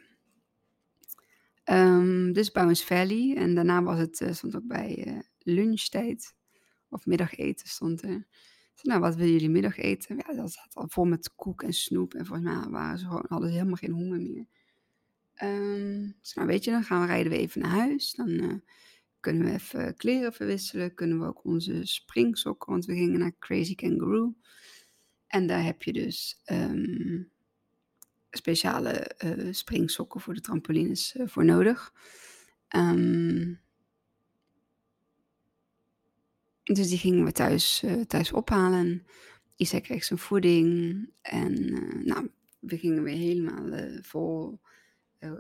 Um, 1.65 2.33
dus 2.33 2.51
Bounce 2.51 2.85
Valley. 2.85 3.35
En 3.37 3.55
daarna 3.55 3.83
was 3.83 3.97
het, 3.97 4.19
uh, 4.19 4.31
stond 4.31 4.55
ook 4.55 4.67
bij 4.67 5.07
uh, 5.07 5.19
lunchtijd. 5.39 6.35
Of 6.89 7.05
middageten 7.05 7.67
stond 7.67 8.01
er. 8.01 8.27
Nou, 8.81 8.99
wat 8.99 9.15
willen 9.15 9.31
jullie 9.31 9.49
middageten? 9.49 10.15
Ja, 10.15 10.33
dat 10.33 10.51
zat 10.51 10.75
al 10.75 10.87
vol 10.89 11.05
met 11.05 11.35
koek 11.35 11.63
en 11.63 11.73
snoep. 11.73 12.13
En 12.13 12.25
volgens 12.25 12.47
mij 12.47 12.69
waren 12.69 12.99
ze 12.99 13.05
gewoon, 13.05 13.25
hadden 13.27 13.49
ze 13.49 13.55
helemaal 13.55 13.75
geen 13.75 13.91
honger 13.91 14.21
meer. 14.21 14.45
Um, 15.43 16.15
weet 16.47 16.63
je, 16.63 16.71
dan 16.71 16.83
gaan 16.83 17.01
we 17.01 17.07
rijden 17.07 17.31
we 17.31 17.37
even 17.37 17.61
naar 17.61 17.71
huis. 17.71 18.13
Dan 18.13 18.29
uh, 18.29 18.53
kunnen 19.19 19.45
we 19.45 19.53
even 19.53 19.95
kleren 19.95 20.33
verwisselen. 20.33 20.93
Kunnen 20.93 21.19
we 21.19 21.25
ook 21.25 21.45
onze 21.45 21.85
springsokken, 21.85 22.71
want 22.71 22.85
we 22.85 22.93
gingen 22.93 23.19
naar 23.19 23.35
Crazy 23.39 23.75
Kangaroo. 23.75 24.35
En 25.27 25.47
daar 25.47 25.63
heb 25.63 25.83
je 25.83 25.93
dus 25.93 26.41
um, 26.45 27.31
speciale 28.31 29.11
uh, 29.25 29.53
springsokken 29.53 30.21
voor 30.21 30.33
de 30.33 30.41
trampolines 30.41 31.15
uh, 31.15 31.27
voor 31.27 31.45
nodig. 31.45 31.93
Um, 32.75 33.59
dus 36.63 36.89
die 36.89 36.97
gingen 36.97 37.25
we 37.25 37.31
thuis, 37.31 37.83
uh, 37.83 38.01
thuis 38.01 38.31
ophalen. 38.31 39.05
Isaac 39.55 39.83
kreeg 39.83 40.03
zijn 40.03 40.19
voeding. 40.19 41.09
En 41.21 41.53
nou, 42.05 42.29
we 42.59 42.77
gingen 42.77 43.03
weer 43.03 43.17
helemaal 43.17 44.01
vol 44.01 44.59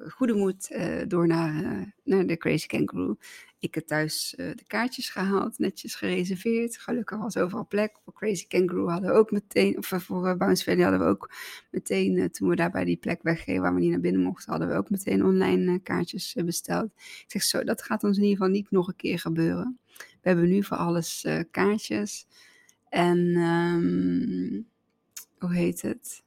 goede 0.09 0.33
moed 0.33 0.69
uh, 0.71 1.01
door 1.07 1.27
naar, 1.27 1.63
uh, 1.63 1.81
naar 2.03 2.25
de 2.25 2.37
Crazy 2.37 2.67
Kangaroo. 2.67 3.17
Ik 3.59 3.75
heb 3.75 3.87
thuis 3.87 4.33
de 4.37 4.63
kaartjes 4.67 5.09
gehaald, 5.09 5.59
netjes 5.59 5.95
gereserveerd. 5.95 6.77
Gelukkig 6.77 7.17
was 7.17 7.37
overal 7.37 7.67
plek. 7.67 7.95
Voor 8.03 8.13
Crazy 8.13 8.47
Kangaroo 8.47 8.87
hadden 8.87 9.09
we 9.09 9.15
ook 9.15 9.31
meteen, 9.31 9.77
of 9.77 9.87
voor 9.87 10.37
Bounce 10.37 10.63
Valley 10.63 10.81
hadden 10.81 10.99
we 10.99 11.05
ook 11.05 11.31
meteen, 11.71 12.31
toen 12.31 12.49
we 12.49 12.55
daar 12.55 12.71
bij 12.71 12.85
die 12.85 12.97
plek 12.97 13.23
weggingen 13.23 13.61
waar 13.61 13.73
we 13.73 13.79
niet 13.79 13.91
naar 13.91 13.99
binnen 13.99 14.21
mochten, 14.21 14.51
hadden 14.51 14.69
we 14.69 14.75
ook 14.75 14.89
meteen 14.89 15.25
online 15.25 15.79
kaartjes 15.79 16.35
besteld. 16.45 16.91
Ik 16.95 17.25
zeg 17.27 17.43
zo, 17.43 17.63
dat 17.63 17.81
gaat 17.81 18.03
ons 18.03 18.17
in 18.17 18.23
ieder 18.23 18.37
geval 18.37 18.53
niet 18.53 18.71
nog 18.71 18.87
een 18.87 18.95
keer 18.95 19.19
gebeuren. 19.19 19.79
We 19.97 20.29
hebben 20.29 20.49
nu 20.49 20.63
voor 20.63 20.77
alles 20.77 21.27
kaartjes. 21.51 22.27
En 22.89 23.17
um, 23.35 24.67
hoe 25.39 25.53
heet 25.53 25.81
het? 25.81 26.23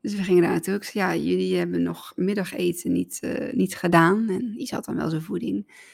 Dus 0.00 0.14
we 0.14 0.22
gingen 0.22 0.42
daar 0.42 0.50
naartoe. 0.50 0.74
Ik 0.74 0.84
zei, 0.84 1.04
ja, 1.04 1.22
jullie 1.24 1.56
hebben 1.56 1.82
nog 1.82 2.12
middageten 2.16 2.92
niet, 2.92 3.18
uh, 3.22 3.52
niet 3.52 3.76
gedaan. 3.76 4.28
En 4.28 4.52
die 4.52 4.68
had 4.70 4.84
dan 4.84 4.96
wel 4.96 5.10
zijn 5.10 5.22
voeding. 5.22 5.88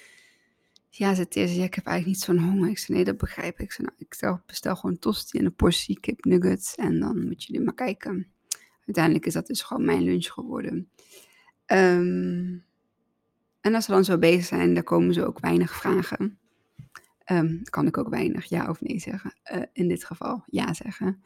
Ja, 0.91 1.15
zei 1.15 1.27
ja, 1.31 1.65
ik 1.65 1.75
heb 1.75 1.87
eigenlijk 1.87 2.07
niet 2.07 2.21
zo'n 2.21 2.39
honger. 2.39 2.69
Ik 2.69 2.79
zei, 2.79 2.97
nee, 2.97 3.07
dat 3.07 3.17
begrijp 3.17 3.59
ik. 3.59 3.65
Ik 3.65 3.73
zei, 3.73 3.89
nou, 3.89 4.01
ik 4.01 4.15
stel, 4.15 4.41
bestel 4.47 4.77
gewoon 4.77 4.99
tosti 4.99 5.39
en 5.39 5.45
een 5.45 5.55
portie 5.55 6.01
kip 6.01 6.25
nuggets. 6.25 6.75
En 6.75 7.01
dan 7.01 7.27
moet 7.27 7.45
jullie 7.45 7.63
maar 7.63 7.75
kijken. 7.75 8.27
Uiteindelijk 8.87 9.27
is 9.27 9.33
dat 9.33 9.47
dus 9.47 9.63
gewoon 9.63 9.85
mijn 9.85 10.03
lunch 10.03 10.27
geworden. 10.27 10.91
Um, 11.67 12.65
en 13.61 13.75
als 13.75 13.87
we 13.87 13.93
dan 13.93 14.05
zo 14.05 14.19
bezig 14.19 14.45
zijn, 14.45 14.75
dan 14.75 14.83
komen 14.83 15.15
ze 15.15 15.27
ook 15.27 15.41
weinig 15.41 15.75
vragen. 15.75 16.39
Um, 17.33 17.63
kan 17.63 17.87
ik 17.87 17.99
ook 17.99 18.09
weinig 18.09 18.45
ja 18.45 18.69
of 18.69 18.81
nee 18.81 18.99
zeggen. 18.99 19.35
Uh, 19.55 19.63
in 19.73 19.89
dit 19.89 20.05
geval 20.05 20.45
ja 20.47 20.75
zeggen. 20.75 21.23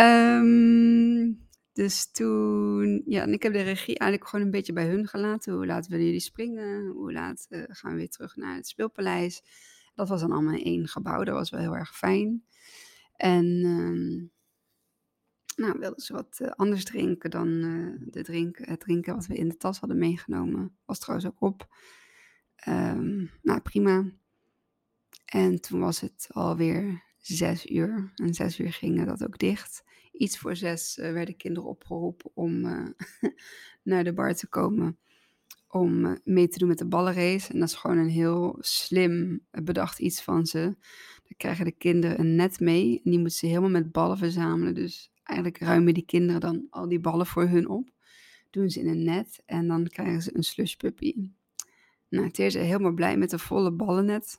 Um, 0.00 1.48
dus 1.72 2.10
toen, 2.10 3.02
ja, 3.06 3.22
en 3.22 3.32
ik 3.32 3.42
heb 3.42 3.52
de 3.52 3.62
regie 3.62 3.98
eigenlijk 3.98 4.30
gewoon 4.30 4.44
een 4.44 4.50
beetje 4.50 4.72
bij 4.72 4.88
hun 4.88 5.06
gelaten. 5.06 5.54
Hoe 5.54 5.66
laat 5.66 5.86
willen 5.86 6.04
jullie 6.04 6.20
springen? 6.20 6.86
Hoe 6.86 7.12
laat 7.12 7.46
uh, 7.48 7.62
gaan 7.68 7.90
we 7.90 7.96
weer 7.96 8.10
terug 8.10 8.36
naar 8.36 8.54
het 8.54 8.68
speelpaleis? 8.68 9.42
Dat 9.94 10.08
was 10.08 10.20
dan 10.20 10.32
allemaal 10.32 10.54
in 10.54 10.64
één 10.64 10.88
gebouw. 10.88 11.24
Dat 11.24 11.34
was 11.34 11.50
wel 11.50 11.60
heel 11.60 11.76
erg 11.76 11.96
fijn. 11.96 12.44
En 13.16 13.44
um, 13.64 14.30
nou, 15.56 15.78
wilden 15.78 16.00
ze 16.00 16.12
wat 16.12 16.38
uh, 16.42 16.48
anders 16.48 16.84
drinken 16.84 17.30
dan 17.30 17.48
uh, 17.48 17.94
de 18.00 18.22
drinken, 18.22 18.68
het 18.68 18.80
drinken 18.80 19.14
wat 19.14 19.26
we 19.26 19.34
in 19.34 19.48
de 19.48 19.56
tas 19.56 19.78
hadden 19.78 19.98
meegenomen. 19.98 20.76
Was 20.84 20.98
trouwens 20.98 21.30
ook 21.30 21.40
op. 21.40 21.68
Um, 22.68 23.30
nou, 23.42 23.60
prima. 23.60 24.04
En 25.24 25.60
toen 25.60 25.80
was 25.80 26.00
het 26.00 26.26
alweer 26.30 27.02
zes 27.20 27.66
uur. 27.66 28.12
En 28.14 28.34
zes 28.34 28.58
uur 28.58 28.72
gingen 28.72 29.06
dat 29.06 29.24
ook 29.24 29.38
dicht 29.38 29.82
iets 30.20 30.38
voor 30.38 30.56
zes 30.56 30.98
uh, 30.98 31.12
werden 31.12 31.36
kinderen 31.36 31.68
opgeroepen 31.68 32.30
om 32.34 32.64
uh, 32.64 32.86
naar 33.82 34.04
de 34.04 34.12
bar 34.12 34.34
te 34.34 34.48
komen. 34.48 34.98
Om 35.68 36.04
uh, 36.04 36.12
mee 36.24 36.48
te 36.48 36.58
doen 36.58 36.68
met 36.68 36.78
de 36.78 36.86
ballenrace. 36.86 37.52
En 37.52 37.58
dat 37.58 37.68
is 37.68 37.74
gewoon 37.74 37.98
een 37.98 38.08
heel 38.08 38.56
slim 38.60 39.40
bedacht 39.50 39.98
iets 39.98 40.22
van 40.22 40.46
ze. 40.46 40.60
Dan 41.22 41.36
krijgen 41.36 41.64
de 41.64 41.72
kinderen 41.72 42.20
een 42.20 42.34
net 42.34 42.60
mee. 42.60 43.00
En 43.04 43.10
die 43.10 43.18
moeten 43.18 43.38
ze 43.38 43.46
helemaal 43.46 43.70
met 43.70 43.92
ballen 43.92 44.18
verzamelen. 44.18 44.74
Dus 44.74 45.12
eigenlijk 45.22 45.58
ruimen 45.58 45.94
die 45.94 46.04
kinderen 46.04 46.40
dan 46.40 46.66
al 46.70 46.88
die 46.88 47.00
ballen 47.00 47.26
voor 47.26 47.48
hun 47.48 47.68
op. 47.68 47.90
Doen 48.50 48.70
ze 48.70 48.80
in 48.80 48.88
een 48.88 49.04
net. 49.04 49.42
En 49.46 49.68
dan 49.68 49.86
krijgen 49.86 50.22
ze 50.22 50.36
een 50.36 50.42
slushpuppy. 50.42 51.30
Nou, 52.08 52.26
het 52.26 52.38
is 52.38 52.54
helemaal 52.54 52.92
blij 52.92 53.16
met 53.16 53.32
een 53.32 53.38
volle 53.38 53.72
ballennet 53.72 54.38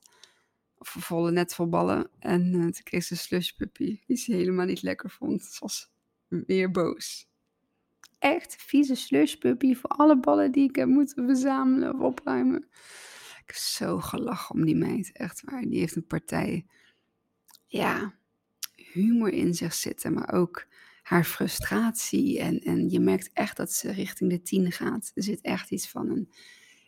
volle 0.82 1.32
net 1.32 1.56
vol 1.56 1.70
ballen. 1.70 2.10
En 2.20 2.54
uh, 2.54 2.62
toen 2.62 2.84
kreeg 2.84 3.04
ze 3.04 3.14
een 3.14 3.20
slushpuppy, 3.20 4.00
die 4.06 4.18
ze 4.18 4.34
helemaal 4.34 4.66
niet 4.66 4.82
lekker 4.82 5.10
vond. 5.10 5.44
Ze 5.44 5.60
was 5.60 5.92
weer 6.28 6.72
boos. 6.72 7.30
Echt 8.20 8.56
vieze 8.56 8.96
slushpuppy 8.96 9.76
voor 9.76 9.90
alle 9.90 10.20
ballen 10.20 10.52
die 10.52 10.70
ik 10.70 10.76
heb 10.76 10.88
moeten 10.88 11.26
verzamelen 11.26 11.94
of 11.94 12.00
opruimen. 12.00 12.68
Ik 13.40 13.44
heb 13.46 13.56
zo 13.56 14.00
gelachen 14.00 14.56
om 14.56 14.66
die 14.66 14.76
meid, 14.76 15.12
echt 15.12 15.42
waar. 15.46 15.62
Die 15.62 15.80
heeft 15.80 15.96
een 15.96 16.08
partij, 16.08 16.66
ja, 17.68 18.16
humor 18.76 19.30
in 19.34 19.54
zich 19.54 19.74
zitten, 19.74 20.14
maar 20.14 20.34
ook 20.34 20.68
haar 21.02 21.24
frustratie. 21.24 22.40
En, 22.40 22.60
en 22.60 22.90
je 22.90 23.00
merkt 23.00 23.30
echt 23.34 23.58
dat 23.58 23.72
ze 23.72 23.92
richting 23.92 24.30
de 24.30 24.42
tien 24.42 24.72
gaat. 24.72 25.12
Er 25.16 25.24
zit 25.24 25.42
echt 25.42 25.72
iets 25.72 25.90
van 25.90 26.10
een 26.10 26.32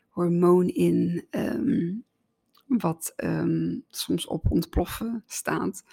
hormoon 0.10 0.68
in. 0.68 1.28
Um, 1.30 2.06
wat 2.66 3.14
um, 3.16 3.84
soms 3.90 4.26
op 4.26 4.52
ontploffen 4.52 5.24
staat. 5.28 5.84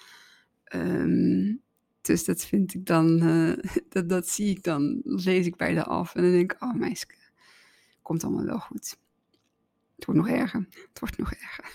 Um, 0.75 1.61
dus 2.01 2.25
dat 2.25 2.45
vind 2.45 2.73
ik 2.73 2.85
dan, 2.85 3.23
uh, 3.23 3.57
dat, 3.89 4.09
dat 4.09 4.27
zie 4.27 4.49
ik 4.49 4.63
dan, 4.63 5.01
lees 5.03 5.45
ik 5.45 5.55
bij 5.55 5.73
de 5.73 5.83
af 5.83 6.15
en 6.15 6.21
dan 6.21 6.31
denk 6.31 6.51
ik, 6.51 6.63
oh 6.63 6.73
meisje, 6.73 7.05
komt 8.01 8.23
allemaal 8.23 8.45
wel 8.45 8.59
goed. 8.59 8.97
Het 9.95 10.05
wordt 10.05 10.21
nog 10.21 10.29
erger, 10.29 10.67
het 10.89 10.99
wordt 10.99 11.17
nog 11.17 11.33
erger. 11.33 11.65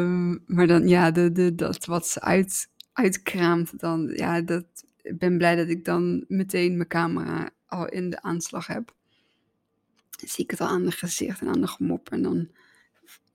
um, 0.00 0.42
maar 0.56 0.66
dan, 0.66 0.88
ja, 0.88 1.10
de, 1.10 1.32
de, 1.32 1.54
dat 1.54 1.84
wat 1.84 2.06
ze 2.06 2.20
uit, 2.20 2.70
uitkraamt, 2.92 3.78
dan, 3.78 4.12
ja, 4.14 4.40
dat, 4.40 4.66
ik 5.02 5.18
ben 5.18 5.38
blij 5.38 5.56
dat 5.56 5.68
ik 5.68 5.84
dan 5.84 6.24
meteen 6.28 6.76
mijn 6.76 6.88
camera 6.88 7.50
al 7.66 7.88
in 7.88 8.10
de 8.10 8.22
aanslag 8.22 8.66
heb 8.66 8.95
zie 10.24 10.44
ik 10.44 10.50
het 10.50 10.60
al 10.60 10.66
aan 10.66 10.84
de 10.84 10.90
gezicht 10.90 11.40
en 11.40 11.48
aan 11.48 11.60
de 11.60 11.66
gemop. 11.66 12.10
En 12.10 12.22
dan 12.22 12.48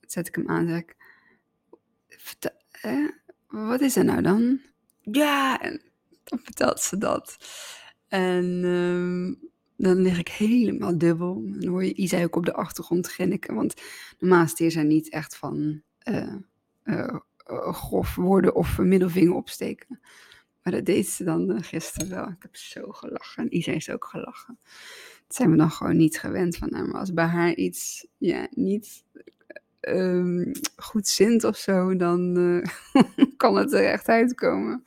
zet 0.08 0.28
ik 0.28 0.36
hem 0.36 0.50
aan 0.50 0.68
en 0.68 0.68
zeg 0.68 0.80
ik, 0.80 0.96
wat 3.48 3.82
is 3.82 3.96
er 3.96 4.06
nou 4.06 4.22
dan? 4.22 4.62
Ja, 5.02 5.60
en 5.62 5.82
dan 6.24 6.40
vertelt 6.44 6.80
ze 6.80 6.98
dat. 6.98 7.38
En 8.08 8.64
um, 8.64 9.52
dan 9.78 10.02
lig 10.02 10.20
ik 10.20 10.28
helemaal 10.28 10.98
dubbel. 10.98 11.44
Dan 11.46 11.70
hoor 11.70 11.84
je 11.84 11.94
Isa 11.94 12.24
ook 12.24 12.36
op 12.36 12.46
de 12.46 12.54
achtergrond 12.54 13.08
grinniken. 13.08 13.56
Want 13.56 13.82
normaal 14.20 14.48
is 14.56 14.76
hij 14.76 14.84
niet 14.84 15.10
echt 15.10 15.36
van 15.38 15.82
uh, 16.10 16.36
uh, 16.84 17.20
grof 17.74 18.16
worden 18.16 18.56
of 18.56 18.78
middelvinger 18.78 19.34
opsteken. 19.34 20.00
Maar 20.64 20.74
dat 20.74 20.86
deed 20.86 21.08
ze 21.08 21.24
dan 21.24 21.64
gisteren 21.64 22.10
wel. 22.10 22.28
Ik 22.28 22.42
heb 22.42 22.56
zo 22.56 22.92
gelachen. 22.92 23.44
En 23.44 23.58
Isa 23.58 23.72
heeft 23.72 23.92
ook 23.92 24.06
gelachen 24.06 24.60
zijn 25.36 25.52
we 25.52 25.58
dan 25.58 25.72
gewoon 25.72 25.98
niet 25.98 26.20
gewend 26.20 26.58
van. 26.58 26.70
Maar 26.70 27.00
als 27.00 27.14
bij 27.14 27.26
haar 27.26 27.54
iets 27.54 28.08
ja, 28.18 28.48
niet 28.52 29.04
um, 29.82 30.52
goed 30.76 31.08
zint 31.08 31.44
of 31.44 31.58
zo, 31.58 31.96
dan 31.96 32.38
uh, 32.38 32.66
kan 33.38 33.56
het 33.56 33.74
er 33.74 33.86
echt 33.86 34.08
uitkomen. 34.08 34.84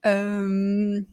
Um, 0.00 1.06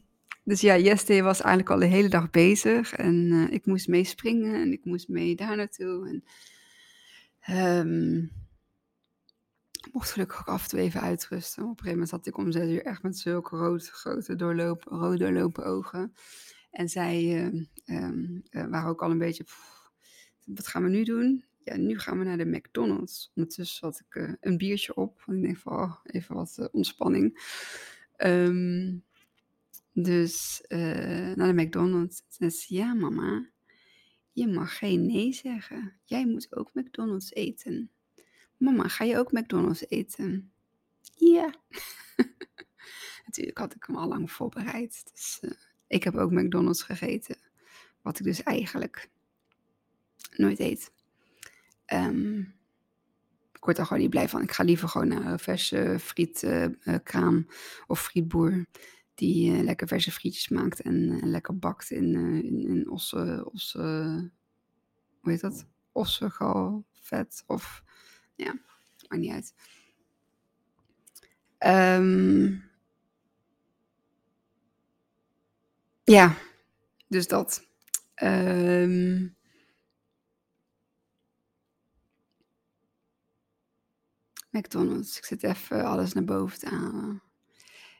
dus 0.44 0.60
ja, 0.60 0.76
Yesterday 0.78 1.22
was 1.22 1.40
eigenlijk 1.40 1.70
al 1.70 1.78
de 1.78 1.94
hele 1.94 2.08
dag 2.08 2.30
bezig. 2.30 2.92
En 2.92 3.14
uh, 3.14 3.50
ik 3.50 3.66
moest 3.66 3.88
meespringen 3.88 4.54
en 4.54 4.72
ik 4.72 4.84
moest 4.84 5.08
mee 5.08 5.36
daar 5.36 5.56
naartoe. 5.56 6.22
En 7.46 7.76
um, 7.78 8.30
mocht 9.92 10.10
gelukkig 10.10 10.40
ook 10.40 10.46
af 10.48 10.62
en 10.62 10.68
toe 10.68 10.78
even 10.78 11.00
uitrusten. 11.00 11.62
Op 11.62 11.68
een 11.68 11.76
gegeven 11.76 11.92
moment 11.92 12.08
zat 12.08 12.26
ik 12.26 12.36
om 12.36 12.52
zes 12.52 12.70
uur 12.70 12.84
echt 12.84 13.02
met 13.02 13.18
zulke 13.18 13.56
rood, 13.56 13.88
grote 13.88 14.36
doorlopen, 14.36 14.98
rood 14.98 15.18
doorlopen 15.18 15.64
ogen. 15.64 16.14
En 16.78 16.88
zij 16.88 17.24
uh, 17.24 17.44
um, 18.04 18.42
uh, 18.50 18.66
waren 18.66 18.88
ook 18.88 19.02
al 19.02 19.10
een 19.10 19.18
beetje, 19.18 19.44
wat 20.44 20.66
gaan 20.66 20.82
we 20.82 20.88
nu 20.88 21.04
doen? 21.04 21.44
ja, 21.64 21.76
nu 21.76 21.98
gaan 21.98 22.18
we 22.18 22.24
naar 22.24 22.38
de 22.38 22.46
McDonald's. 22.46 23.32
Ondertussen 23.34 23.86
had 23.86 24.00
ik 24.06 24.14
uh, 24.14 24.32
een 24.40 24.58
biertje 24.58 24.94
op. 24.94 25.22
Want 25.26 25.38
ik 25.38 25.44
denk 25.44 25.56
van, 25.56 25.72
oh, 25.72 25.94
even 26.02 26.34
wat 26.34 26.56
uh, 26.60 26.66
ontspanning. 26.72 27.56
Um, 28.16 29.04
dus 29.92 30.64
naar 30.68 31.56
de 31.56 31.62
McDonald's. 31.62 32.22
Ze, 32.28 32.64
ja 32.66 32.94
mama, 32.94 33.50
je 34.32 34.46
mag 34.48 34.78
geen 34.78 35.06
nee 35.06 35.32
zeggen. 35.32 36.00
Jij 36.04 36.26
moet 36.26 36.56
ook 36.56 36.74
McDonald's 36.74 37.32
eten. 37.32 37.90
Mama, 38.56 38.88
ga 38.88 39.04
je 39.04 39.18
ook 39.18 39.32
McDonald's 39.32 39.84
eten? 39.88 40.52
Ja. 41.14 41.54
Natuurlijk 43.26 43.58
had 43.58 43.74
ik 43.74 43.84
hem 43.86 43.96
al 43.96 44.08
lang 44.08 44.32
voorbereid. 44.32 45.10
Dus 45.12 45.38
uh, 45.42 45.50
ik 45.88 46.04
heb 46.04 46.16
ook 46.16 46.30
McDonald's 46.30 46.82
gegeten. 46.82 47.36
Wat 48.02 48.18
ik 48.18 48.24
dus 48.24 48.42
eigenlijk 48.42 49.08
nooit 50.36 50.58
eet. 50.58 50.92
Um, 51.92 52.54
ik 53.52 53.64
word 53.64 53.78
er 53.78 53.86
gewoon 53.86 54.02
niet 54.02 54.10
blij 54.10 54.28
van. 54.28 54.42
Ik 54.42 54.52
ga 54.52 54.62
liever 54.62 54.88
gewoon 54.88 55.08
naar 55.08 55.26
een 55.26 55.38
verse 55.38 55.96
frietkraam 56.00 57.36
uh, 57.36 57.54
of 57.86 58.02
frietboer. 58.02 58.66
Die 59.14 59.52
uh, 59.52 59.62
lekker 59.62 59.88
verse 59.88 60.12
frietjes 60.12 60.48
maakt 60.48 60.80
en 60.80 61.28
lekker 61.30 61.58
bakt 61.58 61.90
in, 61.90 62.14
in, 62.44 62.66
in 62.68 62.90
osse, 62.90 63.48
osse, 63.52 63.78
hoe 65.20 65.32
heet 65.32 65.40
dat? 65.40 65.66
Ossegal 65.92 66.84
vet 66.92 67.44
of, 67.46 67.82
ja, 68.36 68.58
maakt 69.08 69.22
niet 69.22 69.32
uit. 69.32 69.54
Um, 71.98 72.64
ja, 76.08 76.34
dus 77.08 77.26
dat. 77.26 77.66
Um, 78.22 79.36
McDonald's. 84.50 85.18
Ik 85.18 85.24
zit 85.24 85.42
even 85.42 85.84
alles 85.84 86.12
naar 86.12 86.24
boven 86.24 86.58
te 86.58 86.68
halen. 86.68 87.22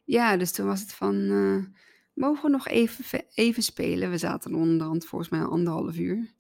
Ja, 0.05 0.37
dus 0.37 0.53
toen 0.53 0.67
was 0.67 0.81
het 0.81 0.93
van, 0.93 1.15
uh, 1.15 1.65
mogen 2.13 2.43
we 2.43 2.51
nog 2.51 2.69
even, 2.69 3.25
even 3.35 3.63
spelen? 3.63 4.11
We 4.11 4.19
zaten 4.19 4.55
onderhand 4.55 5.07
volgens 5.07 5.31
mij 5.31 5.41
anderhalf 5.41 5.97
uur. 5.97 6.33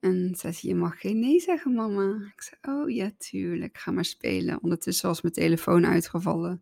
En 0.00 0.34
zei 0.36 0.52
ze, 0.52 0.68
je 0.68 0.74
mag 0.74 1.00
geen 1.00 1.18
nee 1.18 1.40
zeggen, 1.40 1.74
mama. 1.74 2.32
Ik 2.34 2.42
zei, 2.42 2.76
oh 2.78 2.90
ja, 2.90 3.10
tuurlijk, 3.18 3.78
ga 3.78 3.90
maar 3.90 4.04
spelen. 4.04 4.62
Ondertussen 4.62 5.08
was 5.08 5.20
mijn 5.20 5.34
telefoon 5.34 5.86
uitgevallen. 5.86 6.60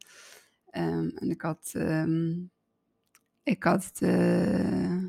Um, 0.72 1.10
en 1.14 1.30
ik 1.30 1.42
had, 1.42 1.72
um, 1.76 2.50
ik 3.42 3.62
had, 3.62 3.98
uh, 4.02 5.04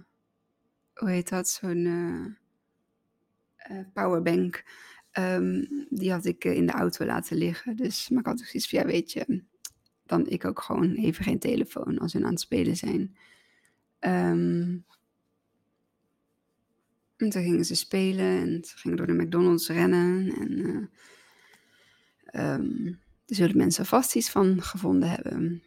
hoe 0.93 1.09
heet 1.09 1.29
dat, 1.29 1.49
zo'n 1.49 1.85
uh, 1.85 2.25
uh, 3.71 3.85
powerbank. 3.93 4.63
Um, 5.19 5.67
die 5.89 6.11
had 6.11 6.25
ik 6.25 6.43
in 6.43 6.65
de 6.65 6.71
auto 6.71 7.05
laten 7.05 7.37
liggen. 7.37 7.75
Dus, 7.75 8.09
maar 8.09 8.19
ik 8.19 8.25
had 8.25 8.39
ook 8.39 8.45
zoiets 8.45 8.69
van, 8.69 8.79
ja, 8.79 8.85
weet 8.85 9.11
je, 9.11 9.43
dan 10.05 10.27
ik 10.27 10.45
ook 10.45 10.61
gewoon 10.61 10.93
even 10.93 11.23
geen 11.23 11.39
telefoon 11.39 11.97
als 11.99 12.13
we 12.13 12.23
aan 12.23 12.29
het 12.29 12.39
spelen 12.39 12.75
zijn. 12.75 13.17
Um, 13.99 14.85
en 17.17 17.29
toen 17.29 17.43
gingen 17.43 17.65
ze 17.65 17.75
spelen 17.75 18.39
en 18.39 18.63
ze 18.63 18.77
gingen 18.77 18.97
door 18.97 19.07
de 19.07 19.13
McDonald's 19.13 19.69
rennen. 19.69 20.33
En 20.35 20.51
uh, 22.31 22.53
um, 22.53 22.99
er 23.25 23.35
zullen 23.35 23.57
mensen 23.57 23.85
vast 23.85 24.15
iets 24.15 24.29
van 24.29 24.61
gevonden 24.61 25.09
hebben. 25.09 25.63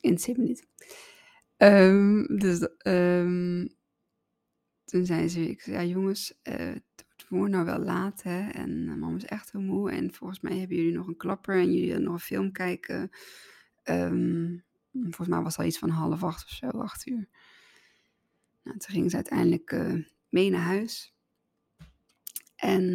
In 0.00 0.18
zin 0.18 0.34
minuten. 0.38 0.66
Um, 1.62 2.26
dus 2.38 2.68
um, 2.86 3.68
toen 4.84 5.06
zei 5.06 5.28
ze, 5.28 5.48
ik 5.48 5.60
zei, 5.60 5.76
ja 5.76 5.84
jongens, 5.84 6.34
uh, 6.42 6.54
het 6.54 7.28
wordt 7.28 7.52
nou 7.52 7.64
wel 7.64 7.78
laat 7.78 8.22
hè. 8.22 8.50
En 8.50 8.70
uh, 8.70 8.94
mama 8.94 9.16
is 9.16 9.24
echt 9.24 9.52
heel 9.52 9.60
moe. 9.60 9.90
En 9.90 10.12
volgens 10.14 10.40
mij 10.40 10.58
hebben 10.58 10.76
jullie 10.76 10.92
nog 10.92 11.06
een 11.06 11.16
klapper 11.16 11.54
en 11.54 11.72
jullie 11.72 11.98
nog 11.98 12.12
een 12.12 12.20
film 12.20 12.52
kijken. 12.52 13.10
volgens 14.92 15.28
mij 15.28 15.42
was 15.42 15.58
al 15.58 15.64
iets 15.64 15.78
van 15.78 15.88
half 15.88 16.22
acht 16.22 16.44
of 16.44 16.50
zo, 16.50 16.66
acht 16.66 17.06
uur. 17.06 17.28
Nou, 18.62 18.78
toen 18.78 18.94
gingen 18.94 19.10
ze 19.10 19.16
uiteindelijk 19.16 19.76
mee 20.28 20.50
naar 20.50 20.60
huis. 20.60 21.14
En 22.56 22.94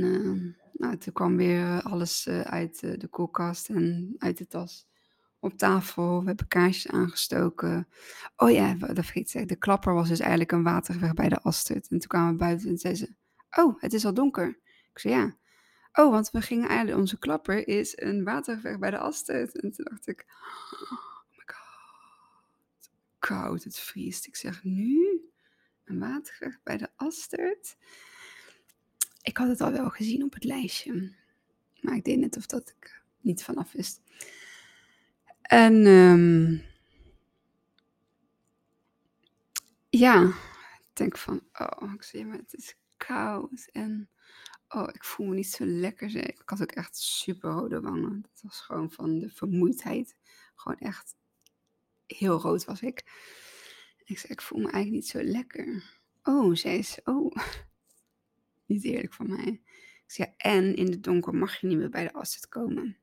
nou, 0.74 0.98
toen 0.98 1.14
kwam 1.14 1.38
weer 1.38 1.82
alles 1.82 2.28
uit 2.30 2.80
de 2.80 3.08
koelkast 3.10 3.70
en 3.70 4.16
uit 4.18 4.38
de 4.38 4.48
tas 4.48 4.88
op 5.40 5.58
tafel. 5.58 6.20
We 6.20 6.28
hebben 6.28 6.48
kaarsjes 6.48 6.92
aangestoken. 6.92 7.88
Oh 8.36 8.52
ja, 8.52 8.74
dat 8.74 8.96
vergeet 8.96 9.34
ik. 9.34 9.48
De 9.48 9.56
klapper 9.56 9.94
was 9.94 10.08
dus 10.08 10.20
eigenlijk 10.20 10.52
een 10.52 10.64
waterweg 10.64 11.14
bij 11.14 11.30
de 11.30 11.42
Astrid. 11.42 11.88
En 11.88 12.00
toen 12.00 12.08
kwamen 12.08 12.32
we 12.32 12.38
buiten 12.38 12.70
en 12.70 12.78
zei 12.78 12.96
ze... 12.96 13.14
Oh, 13.58 13.82
het 13.82 13.94
is 13.94 14.06
al 14.06 14.14
donker. 14.14 14.60
Ik 14.92 15.00
zei 15.00 15.14
ja. 15.14 15.36
Oh, 15.94 16.12
want 16.12 16.32
we 16.32 16.42
gingen 16.42 16.68
eigenlijk... 16.68 17.00
Onze 17.00 17.20
klapper 17.20 17.68
is 17.68 17.94
een 17.98 18.24
waterweg 18.24 18.80
bij 18.80 18.92
de 18.92 18.98
Astrid. 18.98 19.62
En 19.62 19.72
toen 19.72 19.86
dacht 19.90 20.08
ik... 20.08 20.26
Oh 20.72 20.92
my 21.32 21.44
god. 21.46 22.90
Koud, 23.20 23.64
het 23.64 23.80
vriest. 23.80 24.28
Ik 24.28 24.36
zeg 24.36 24.64
nu 24.64 25.22
een 25.84 26.00
waterweg 26.00 26.60
bij 26.64 26.78
de 26.78 26.90
Astert. 26.96 27.78
Ik 29.22 29.38
had 29.38 29.48
het 29.48 29.62
al 29.62 29.72
wel 29.72 29.90
gezien 29.90 30.24
op 30.24 30.34
het 30.34 30.44
lijstje. 30.44 31.14
Maar 31.82 31.96
ik 31.96 32.04
deed 32.04 32.20
net 32.20 32.38
of 32.38 32.46
dat 32.46 32.74
ik 32.78 33.02
niet 33.22 33.44
vanaf 33.44 33.72
wist. 33.72 34.02
En 35.48 35.86
um, 35.86 36.62
ja, 39.90 40.24
ik 40.80 40.90
denk 40.94 41.18
van, 41.18 41.42
oh, 41.54 41.94
ik 41.94 42.04
zie 42.04 42.26
maar, 42.26 42.38
het 42.38 42.54
is 42.54 42.76
koud. 42.98 43.68
En 43.72 44.10
oh, 44.70 44.88
ik 44.94 45.04
voel 45.04 45.28
me 45.28 45.36
niet 45.36 45.50
zo 45.52 45.66
lekker. 45.66 46.16
Ik 46.16 46.42
had 46.46 46.62
ook 46.62 46.72
echt 46.72 46.98
super 46.98 47.50
rode 47.50 47.82
wangen. 47.82 48.22
Dat 48.22 48.42
was 48.42 48.62
gewoon 48.62 48.92
van 48.92 49.20
de 49.20 49.30
vermoeidheid. 49.30 50.16
Gewoon 50.56 50.78
echt 50.78 51.16
heel 52.06 52.40
rood 52.40 52.66
was 52.66 52.82
ik. 52.82 53.04
Ik 54.04 54.20
zei, 54.20 54.34
ik 54.34 54.42
voel 54.42 54.60
me 54.60 54.72
eigenlijk 54.72 54.94
niet 54.94 55.08
zo 55.08 55.24
lekker. 55.24 55.84
Oh, 56.24 56.56
zei 56.56 56.84
ze, 56.84 57.02
oh. 57.04 57.36
niet 58.66 58.84
eerlijk 58.84 59.14
van 59.14 59.28
mij. 59.30 59.62
Ik 60.06 60.14
zei, 60.14 60.28
ja, 60.28 60.52
en 60.52 60.76
in 60.76 60.92
het 60.92 61.04
donker 61.04 61.36
mag 61.36 61.60
je 61.60 61.68
niet 61.68 61.78
meer 61.78 61.90
bij 61.90 62.04
de 62.04 62.14
asset 62.14 62.48
komen. 62.48 62.98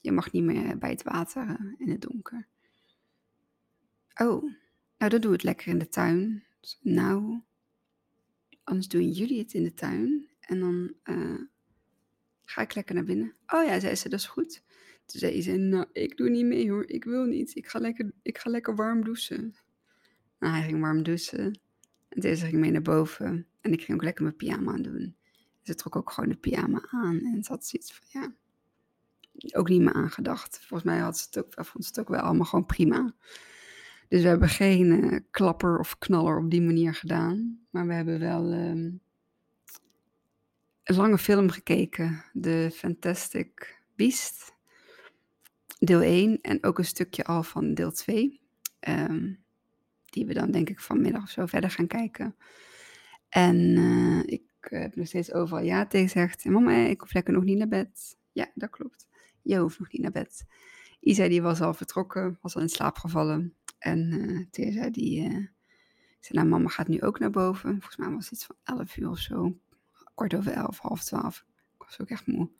Je 0.00 0.12
mag 0.12 0.32
niet 0.32 0.42
meer 0.42 0.78
bij 0.78 0.90
het 0.90 1.02
water 1.02 1.48
eh, 1.48 1.72
in 1.78 1.90
het 1.90 2.00
donker. 2.00 2.46
Oh, 4.14 4.42
nou 4.98 5.10
dan 5.10 5.20
doe 5.20 5.32
het 5.32 5.42
lekker 5.42 5.68
in 5.68 5.78
de 5.78 5.88
tuin. 5.88 6.44
Nou, 6.80 7.40
anders 8.64 8.88
doen 8.88 9.10
jullie 9.10 9.38
het 9.38 9.52
in 9.52 9.62
de 9.62 9.74
tuin. 9.74 10.28
En 10.40 10.60
dan 10.60 10.92
uh, 11.04 11.40
ga 12.44 12.62
ik 12.62 12.74
lekker 12.74 12.94
naar 12.94 13.04
binnen. 13.04 13.34
Oh 13.46 13.64
ja, 13.64 13.80
zei 13.80 13.94
ze, 13.94 14.08
dat 14.08 14.18
is 14.18 14.26
goed. 14.26 14.62
Toen 15.06 15.20
zei 15.20 15.42
ze, 15.42 15.52
nou, 15.52 15.86
ik 15.92 16.16
doe 16.16 16.28
niet 16.28 16.44
mee 16.44 16.70
hoor. 16.70 16.88
Ik 16.88 17.04
wil 17.04 17.24
niet. 17.24 17.56
Ik 17.56 17.66
ga 17.66 17.78
lekker, 17.78 18.12
ik 18.22 18.38
ga 18.38 18.50
lekker 18.50 18.74
warm 18.74 19.04
douchen. 19.04 19.56
Nou, 20.38 20.54
hij 20.54 20.62
ging 20.62 20.80
warm 20.80 21.02
douchen. 21.02 21.60
En 22.08 22.20
deze 22.20 22.46
ging 22.46 22.60
mee 22.60 22.70
naar 22.70 22.82
boven. 22.82 23.46
En 23.60 23.72
ik 23.72 23.82
ging 23.82 23.98
ook 23.98 24.04
lekker 24.04 24.24
mijn 24.24 24.36
pyjama 24.36 24.72
aan 24.72 24.82
doen. 24.82 25.16
Ze 25.62 25.74
trok 25.74 25.96
ook 25.96 26.10
gewoon 26.10 26.28
de 26.28 26.36
pyjama 26.36 26.86
aan. 26.90 27.20
En 27.20 27.42
ze 27.44 27.52
had 27.52 27.66
zoiets 27.66 27.92
van, 27.92 28.20
ja, 28.20 28.34
ook 29.52 29.68
niet 29.68 29.80
meer 29.80 29.92
aangedacht. 29.92 30.58
Volgens 30.58 30.82
mij 30.82 30.98
had 30.98 31.28
het 31.30 31.38
ook, 31.38 31.66
vond 31.66 31.84
ze 31.84 31.90
het 31.90 32.00
ook 32.00 32.08
wel 32.08 32.20
allemaal 32.20 32.46
gewoon 32.46 32.66
prima. 32.66 33.14
Dus 34.08 34.22
we 34.22 34.28
hebben 34.28 34.48
geen 34.48 34.86
uh, 34.86 35.20
klapper 35.30 35.78
of 35.78 35.98
knaller 35.98 36.38
op 36.38 36.50
die 36.50 36.62
manier 36.62 36.94
gedaan. 36.94 37.60
Maar 37.70 37.86
we 37.86 37.92
hebben 37.92 38.18
wel 38.18 38.52
um, 38.52 39.00
een 40.84 40.96
lange 40.96 41.18
film 41.18 41.50
gekeken. 41.50 42.24
De 42.32 42.70
Fantastic 42.74 43.80
Beast. 43.96 44.56
Deel 45.78 46.00
1 46.00 46.40
en 46.40 46.64
ook 46.64 46.78
een 46.78 46.84
stukje 46.84 47.24
al 47.24 47.42
van 47.42 47.74
deel 47.74 47.92
2. 47.92 48.40
Um, 48.88 49.38
die 50.04 50.26
we 50.26 50.34
dan 50.34 50.50
denk 50.50 50.68
ik 50.68 50.80
vanmiddag 50.80 51.22
of 51.22 51.30
zo 51.30 51.46
verder 51.46 51.70
gaan 51.70 51.86
kijken. 51.86 52.36
En 53.28 53.56
uh, 53.56 54.22
ik 54.24 54.42
heb 54.60 54.96
nog 54.96 55.06
steeds 55.06 55.32
overal 55.32 55.64
ja 55.64 55.86
tegen 55.86 56.08
gezegd. 56.08 56.44
Mama, 56.44 56.72
ik 56.72 57.00
hoef 57.00 57.12
lekker 57.12 57.32
nog 57.32 57.44
niet 57.44 57.58
naar 57.58 57.68
bed. 57.68 58.16
Ja, 58.32 58.50
dat 58.54 58.70
klopt. 58.70 59.07
Je 59.48 59.58
hoeft 59.58 59.78
nog 59.78 59.92
niet 59.92 60.02
naar 60.02 60.10
bed. 60.10 60.44
Isa 61.00 61.28
die 61.28 61.42
was 61.42 61.60
al 61.60 61.74
vertrokken, 61.74 62.38
was 62.40 62.54
al 62.54 62.62
in 62.62 62.68
slaap 62.68 62.98
gevallen. 62.98 63.54
En 63.78 64.12
uh, 64.12 64.90
die 64.90 65.20
uh, 65.20 65.46
zei, 66.20 66.38
nou 66.38 66.46
mama 66.46 66.68
gaat 66.68 66.88
nu 66.88 67.00
ook 67.00 67.18
naar 67.18 67.30
boven. 67.30 67.70
Volgens 67.70 67.96
mij 67.96 68.10
was 68.10 68.24
het 68.24 68.32
iets 68.32 68.44
van 68.44 68.56
11 68.62 68.96
uur 68.96 69.08
of 69.08 69.18
zo. 69.18 69.58
Kort 70.14 70.34
over 70.34 70.52
11, 70.52 70.78
half 70.78 71.04
12. 71.04 71.44
Ik 71.78 71.84
was 71.84 72.00
ook 72.00 72.08
echt 72.08 72.26
moe. 72.26 72.50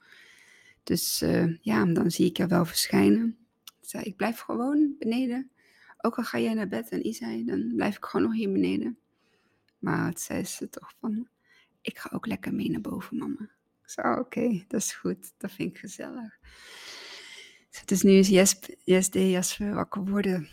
Dus 0.82 1.22
uh, 1.22 1.56
ja, 1.60 1.84
dan 1.84 2.10
zie 2.10 2.26
ik 2.26 2.36
jou 2.36 2.48
wel 2.48 2.64
verschijnen. 2.64 3.38
Ik 3.64 3.88
zei, 3.88 4.04
ik 4.04 4.16
blijf 4.16 4.38
gewoon 4.38 4.94
beneden 4.98 5.50
ook 6.00 6.16
al 6.16 6.24
ga 6.24 6.38
jij 6.38 6.54
naar 6.54 6.68
bed 6.68 6.88
en 6.88 7.06
Isai, 7.06 7.44
dan 7.44 7.72
blijf 7.74 7.96
ik 7.96 8.04
gewoon 8.04 8.26
nog 8.26 8.36
hier 8.36 8.52
beneden. 8.52 8.98
Maar 9.78 10.06
het 10.06 10.20
zei 10.20 10.44
ze 10.44 10.68
toch 10.68 10.94
van, 11.00 11.28
ik 11.80 11.98
ga 11.98 12.10
ook 12.12 12.26
lekker 12.26 12.54
mee 12.54 12.70
naar 12.70 12.80
boven, 12.80 13.16
mama. 13.16 13.50
Ik 13.96 14.04
oh, 14.04 14.18
oké, 14.18 14.64
dat 14.68 14.80
is 14.80 14.92
goed, 14.92 15.32
dat 15.36 15.52
vind 15.52 15.70
ik 15.70 15.78
gezellig. 15.78 16.38
Dus 17.84 18.02
nu 18.02 18.12
is 18.12 18.28
yes, 18.28 18.58
yes 18.84 19.10
day 19.10 19.36
als 19.36 19.56
we 19.56 19.72
wakker 19.72 20.04
worden 20.04 20.48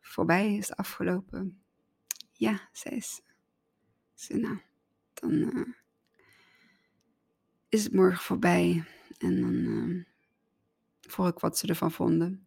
voorbij, 0.00 0.56
is 0.56 0.74
afgelopen. 0.76 1.62
Ja, 2.32 2.68
zei 2.72 3.00
ze. 3.00 3.20
Ze, 4.14 4.36
nou, 4.36 4.58
dan 5.14 5.32
uh, 5.32 5.66
is 7.68 7.84
het 7.84 7.92
morgen 7.92 8.24
voorbij. 8.24 8.84
En 9.18 9.40
dan 9.40 9.54
uh, 9.54 10.04
vroeg 11.00 11.28
ik 11.28 11.38
wat 11.38 11.58
ze 11.58 11.66
ervan 11.66 11.92
vonden. 11.92 12.46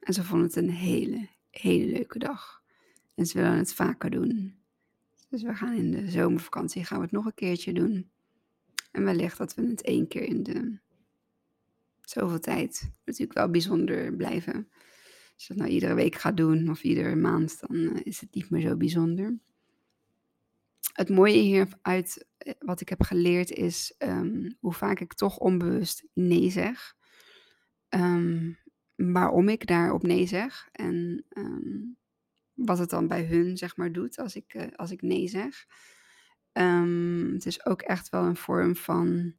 En 0.00 0.12
ze 0.12 0.24
vonden 0.24 0.46
het 0.46 0.56
een 0.56 0.70
hele, 0.70 1.28
hele 1.50 1.92
leuke 1.92 2.18
dag. 2.18 2.62
En 3.14 3.26
ze 3.26 3.38
willen 3.38 3.58
het 3.58 3.74
vaker 3.74 4.10
doen. 4.10 4.58
Dus 5.28 5.42
we 5.42 5.54
gaan 5.54 5.74
in 5.74 5.90
de 5.90 6.10
zomervakantie 6.10 6.84
gaan 6.84 6.98
we 6.98 7.04
het 7.04 7.12
nog 7.12 7.24
een 7.24 7.34
keertje 7.34 7.72
doen. 7.72 8.10
En 8.90 9.04
wellicht 9.04 9.38
dat 9.38 9.54
we 9.54 9.66
het 9.66 9.82
één 9.82 10.08
keer 10.08 10.22
in 10.22 10.42
de 10.42 10.78
zoveel 12.00 12.40
tijd 12.40 12.90
natuurlijk 13.04 13.38
wel 13.38 13.50
bijzonder 13.50 14.16
blijven. 14.16 14.68
Als 15.34 15.46
je 15.46 15.54
dat 15.54 15.56
nou 15.56 15.70
iedere 15.70 15.94
week 15.94 16.14
gaat 16.14 16.36
doen 16.36 16.70
of 16.70 16.82
iedere 16.82 17.16
maand, 17.16 17.60
dan 17.60 17.76
uh, 17.76 18.00
is 18.02 18.20
het 18.20 18.34
niet 18.34 18.50
meer 18.50 18.60
zo 18.60 18.76
bijzonder. 18.76 19.38
Het 20.92 21.08
mooie 21.08 21.40
hieruit, 21.40 22.26
eh, 22.38 22.54
wat 22.58 22.80
ik 22.80 22.88
heb 22.88 23.02
geleerd, 23.02 23.50
is 23.50 23.94
um, 23.98 24.56
hoe 24.60 24.72
vaak 24.72 25.00
ik 25.00 25.14
toch 25.14 25.38
onbewust 25.38 26.04
nee 26.14 26.50
zeg. 26.50 26.96
Um, 27.88 28.58
waarom 28.94 29.48
ik 29.48 29.66
daarop 29.66 30.02
nee 30.02 30.26
zeg 30.26 30.68
en 30.72 31.24
um, 31.28 31.96
wat 32.54 32.78
het 32.78 32.90
dan 32.90 33.08
bij 33.08 33.24
hun 33.24 33.56
zeg 33.56 33.76
maar 33.76 33.92
doet 33.92 34.18
als 34.18 34.36
ik, 34.36 34.54
uh, 34.54 34.66
als 34.76 34.90
ik 34.90 35.02
nee 35.02 35.28
zeg. 35.28 35.66
Het 37.32 37.46
is 37.46 37.66
ook 37.66 37.82
echt 37.82 38.08
wel 38.08 38.24
een 38.24 38.36
vorm 38.36 38.76
van 38.76 39.34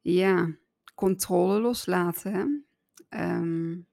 ja, 0.00 0.56
controle 0.94 1.60
loslaten. 1.60 2.66
Um, 3.08 3.86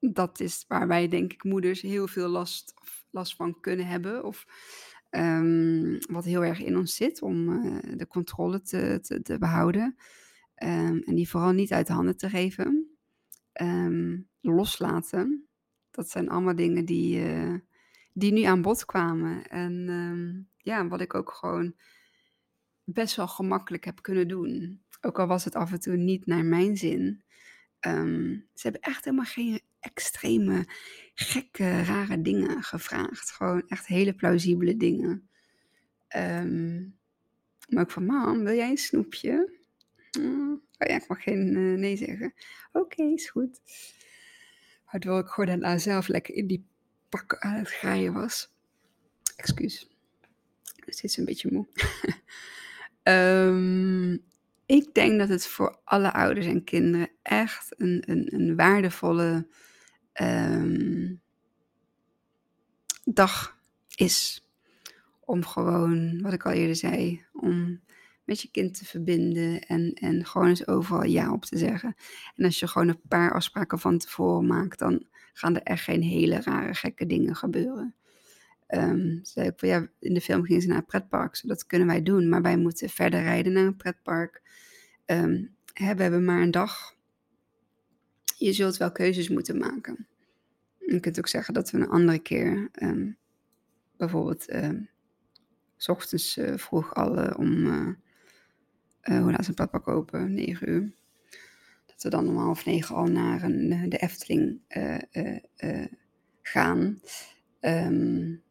dat 0.00 0.40
is 0.40 0.64
waar 0.68 0.86
wij, 0.86 1.08
denk 1.08 1.32
ik, 1.32 1.44
moeders 1.44 1.80
heel 1.80 2.08
veel 2.08 2.28
last, 2.28 2.74
last 3.10 3.36
van 3.36 3.60
kunnen 3.60 3.86
hebben. 3.86 4.24
Of 4.24 4.46
um, 5.10 5.98
wat 6.10 6.24
heel 6.24 6.44
erg 6.44 6.60
in 6.60 6.76
ons 6.76 6.94
zit 6.94 7.22
om 7.22 7.48
uh, 7.48 7.78
de 7.96 8.06
controle 8.06 8.62
te, 8.62 8.98
te, 9.02 9.22
te 9.22 9.38
behouden. 9.38 9.96
En 10.54 11.14
die 11.14 11.28
vooral 11.28 11.52
niet 11.52 11.72
uit 11.72 11.86
de 11.86 11.92
handen 11.92 12.16
te 12.16 12.28
geven. 12.28 12.98
loslaten. 14.40 15.48
Dat 15.90 16.10
zijn 16.10 16.28
allemaal 16.28 16.56
dingen 16.56 16.84
die, 16.84 17.18
uh, 17.18 17.54
die 18.12 18.32
nu 18.32 18.42
aan 18.42 18.62
bod 18.62 18.84
kwamen. 18.84 19.46
En 19.48 20.48
ja, 20.56 20.88
wat 20.88 21.00
ik 21.00 21.14
ook 21.14 21.32
gewoon 21.32 21.74
best 22.84 23.16
wel 23.16 23.28
gemakkelijk 23.28 23.84
heb 23.84 24.02
kunnen 24.02 24.28
doen. 24.28 24.82
Ook 25.00 25.18
al 25.18 25.26
was 25.26 25.44
het 25.44 25.54
af 25.54 25.72
en 25.72 25.80
toe 25.80 25.96
niet 25.96 26.26
naar 26.26 26.44
mijn 26.44 26.76
zin. 26.76 27.22
Um, 27.86 28.48
ze 28.54 28.62
hebben 28.62 28.80
echt 28.80 29.04
helemaal 29.04 29.24
geen 29.24 29.60
extreme, 29.80 30.64
gekke, 31.14 31.82
rare 31.82 32.22
dingen 32.22 32.62
gevraagd. 32.62 33.30
Gewoon 33.30 33.68
echt 33.68 33.86
hele 33.86 34.14
plausibele 34.14 34.76
dingen. 34.76 35.28
Um, 36.16 36.98
maar 37.68 37.82
ook 37.82 37.90
van, 37.90 38.06
mam, 38.06 38.44
wil 38.44 38.54
jij 38.54 38.70
een 38.70 38.76
snoepje? 38.76 39.58
Oh, 40.20 40.62
ja, 40.78 40.94
ik 40.94 41.08
mag 41.08 41.22
geen 41.22 41.56
uh, 41.56 41.78
nee 41.78 41.96
zeggen. 41.96 42.34
Oké, 42.72 43.02
is 43.02 43.30
goed. 43.30 43.60
Waardoor 44.90 45.18
ik 45.18 45.26
gewoon 45.26 45.50
daarna 45.50 45.78
zelf 45.78 46.08
lekker 46.08 46.34
in 46.34 46.46
die 46.46 46.69
pak 47.10 47.36
aan 47.38 47.54
het 47.54 47.70
graaien 47.70 48.12
was. 48.12 48.52
Excuus. 49.36 49.88
Ik 50.84 50.94
zit 50.94 51.16
een 51.16 51.24
beetje 51.24 51.52
moe. 51.52 51.66
um, 53.02 54.12
ik 54.66 54.94
denk 54.94 55.18
dat 55.18 55.28
het 55.28 55.46
voor 55.46 55.80
alle 55.84 56.12
ouders 56.12 56.46
en 56.46 56.64
kinderen 56.64 57.10
echt 57.22 57.74
een, 57.76 58.02
een, 58.06 58.34
een 58.34 58.56
waardevolle 58.56 59.46
um, 60.20 61.20
dag 63.04 63.58
is. 63.94 64.44
Om 65.20 65.44
gewoon, 65.44 66.20
wat 66.22 66.32
ik 66.32 66.46
al 66.46 66.52
eerder 66.52 66.76
zei, 66.76 67.24
om 67.32 67.80
met 68.24 68.40
je 68.40 68.50
kind 68.50 68.78
te 68.78 68.84
verbinden 68.84 69.60
en, 69.60 69.92
en 69.92 70.26
gewoon 70.26 70.48
eens 70.48 70.66
overal 70.66 71.04
ja 71.04 71.32
op 71.32 71.44
te 71.44 71.58
zeggen. 71.58 71.94
En 72.36 72.44
als 72.44 72.60
je 72.60 72.68
gewoon 72.68 72.88
een 72.88 73.00
paar 73.08 73.32
afspraken 73.32 73.78
van 73.78 73.98
tevoren 73.98 74.46
maakt, 74.46 74.78
dan 74.78 75.06
gaan 75.40 75.54
er 75.54 75.62
echt 75.62 75.84
geen 75.84 76.02
hele 76.02 76.40
rare 76.40 76.74
gekke 76.74 77.06
dingen 77.06 77.36
gebeuren. 77.36 77.94
Um, 78.68 79.20
zei 79.22 79.48
ik, 79.48 79.90
in 79.98 80.14
de 80.14 80.20
film 80.20 80.44
gingen 80.44 80.62
ze 80.62 80.68
naar 80.68 80.76
het 80.76 80.86
pretpark, 80.86 81.36
zo 81.36 81.48
dat 81.48 81.66
kunnen 81.66 81.88
wij 81.88 82.02
doen, 82.02 82.28
maar 82.28 82.42
wij 82.42 82.56
moeten 82.56 82.88
verder 82.88 83.22
rijden 83.22 83.52
naar 83.52 83.66
een 83.66 83.76
pretpark. 83.76 84.42
Um, 85.06 85.56
hè, 85.72 85.94
we 85.94 86.02
hebben 86.02 86.24
maar 86.24 86.40
een 86.40 86.50
dag. 86.50 86.96
Je 88.38 88.52
zult 88.52 88.76
wel 88.76 88.92
keuzes 88.92 89.28
moeten 89.28 89.58
maken. 89.58 90.06
Je 90.78 91.00
kunt 91.00 91.18
ook 91.18 91.28
zeggen 91.28 91.54
dat 91.54 91.70
we 91.70 91.78
een 91.78 91.88
andere 91.88 92.18
keer, 92.18 92.68
um, 92.82 93.16
bijvoorbeeld, 93.96 94.46
s 95.76 95.88
ochtends 95.88 96.36
uh, 96.36 96.56
vroeg 96.56 96.94
al 96.94 97.34
om, 97.34 97.64
hoe 99.02 99.30
laat 99.30 99.40
is 99.40 99.48
een 99.48 99.54
pretpark 99.54 99.88
open? 99.88 100.34
9 100.34 100.70
uur. 100.70 100.92
We 102.02 102.08
dan 102.08 102.28
om 102.28 102.36
half 102.36 102.64
negen 102.64 102.94
al 102.94 103.06
naar 103.06 103.42
een, 103.42 103.88
de 103.88 103.96
Efteling 103.96 104.60
gaan. 106.42 107.00
Um, 107.60 108.42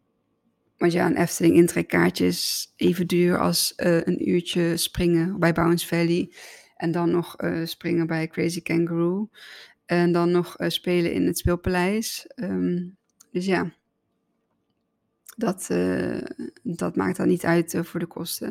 want 0.77 0.91
ja, 0.91 1.05
een 1.05 1.17
Efteling 1.17 1.55
intrekkaartje 1.55 2.25
is 2.25 2.73
even 2.75 3.07
duur 3.07 3.39
als 3.39 3.73
een 3.75 4.29
uurtje 4.29 4.77
springen 4.77 5.39
bij 5.39 5.53
Bounce 5.53 5.87
Valley. 5.87 6.33
En 6.75 6.91
dan 6.91 7.11
nog 7.11 7.35
springen 7.63 8.07
bij 8.07 8.27
Crazy 8.27 8.61
Kangaroo. 8.61 9.29
En 9.85 10.11
dan 10.11 10.31
nog 10.31 10.55
spelen 10.67 11.13
in 11.13 11.25
het 11.25 11.37
Speelpaleis. 11.37 12.31
Um, 12.35 12.97
dus 13.31 13.45
ja, 13.45 13.73
dat, 15.37 15.67
dat 16.63 16.95
maakt 16.95 17.17
dan 17.17 17.27
niet 17.27 17.45
uit 17.45 17.77
voor 17.81 17.99
de 17.99 18.07
kosten. 18.07 18.49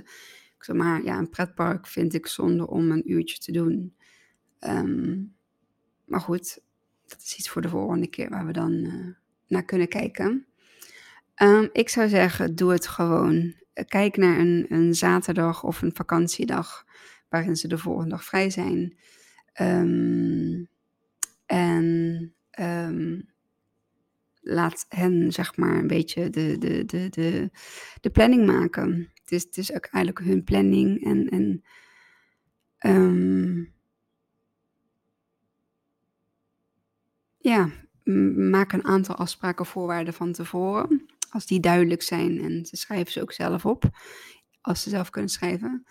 Ik 0.57 0.65
zeg 0.65 0.77
maar, 0.77 1.05
ja, 1.05 1.19
een 1.19 1.31
pretpark 1.31 1.87
vind 1.87 2.15
ik 2.15 2.27
zonde 2.27 2.67
om 2.67 2.91
een 2.91 3.13
uurtje 3.13 3.39
te 3.39 3.53
doen. 3.53 3.97
Um, 4.61 5.37
maar 6.05 6.21
goed, 6.21 6.61
dat 7.07 7.19
is 7.23 7.37
iets 7.39 7.49
voor 7.49 7.63
de 7.63 7.69
volgende 7.69 8.07
keer 8.07 8.31
waar 8.31 8.47
we 8.47 8.53
dan 8.53 8.91
naar 9.47 9.65
kunnen 9.65 9.89
kijken. 9.89 10.47
Um, 11.43 11.69
ik 11.73 11.89
zou 11.89 12.09
zeggen, 12.09 12.55
doe 12.55 12.73
het 12.73 12.87
gewoon. 12.87 13.55
Kijk 13.87 14.17
naar 14.17 14.39
een, 14.39 14.67
een 14.69 14.95
zaterdag 14.95 15.65
of 15.65 15.83
een 15.83 15.95
vakantiedag 15.95 16.87
waarin 17.29 17.57
ze 17.57 17.69
de 17.69 17.79
volgende 17.79 18.11
dag 18.11 18.25
vrij 18.25 18.51
zijn. 18.51 18.99
Um, 19.61 20.69
en 21.47 22.35
laat 24.41 24.87
hen, 24.89 25.33
zeg 25.33 25.57
maar, 25.57 25.77
een 25.77 25.87
beetje 25.87 26.31
de, 26.31 26.59
de, 26.59 26.85
de, 26.85 27.09
de, 27.09 27.51
de 28.01 28.11
planning 28.11 28.47
maken. 28.47 29.13
Het 29.15 29.33
is, 29.33 29.43
het 29.43 29.57
is 29.57 29.73
ook 29.73 29.87
eigenlijk 29.87 30.25
hun 30.25 30.45
planning. 30.45 31.05
En, 31.05 31.29
en 31.29 31.63
ja, 37.49 37.71
maak 38.51 38.73
een 38.73 38.85
aantal 38.85 39.15
afspraken, 39.15 39.67
voorwaarden 39.67 40.15
van 40.15 40.33
tevoren 40.33 41.07
als 41.31 41.47
die 41.47 41.61
duidelijk 41.61 42.03
zijn 42.03 42.41
en 42.41 42.67
ze 42.67 42.77
schrijven 42.77 43.13
ze 43.13 43.23
ook 43.23 43.33
zelf 43.33 43.67
op, 43.67 43.91
als 44.61 44.83
ze 44.83 44.91
zelf 44.91 45.11
kunnen 45.11 45.31
schrijven, 45.31 45.87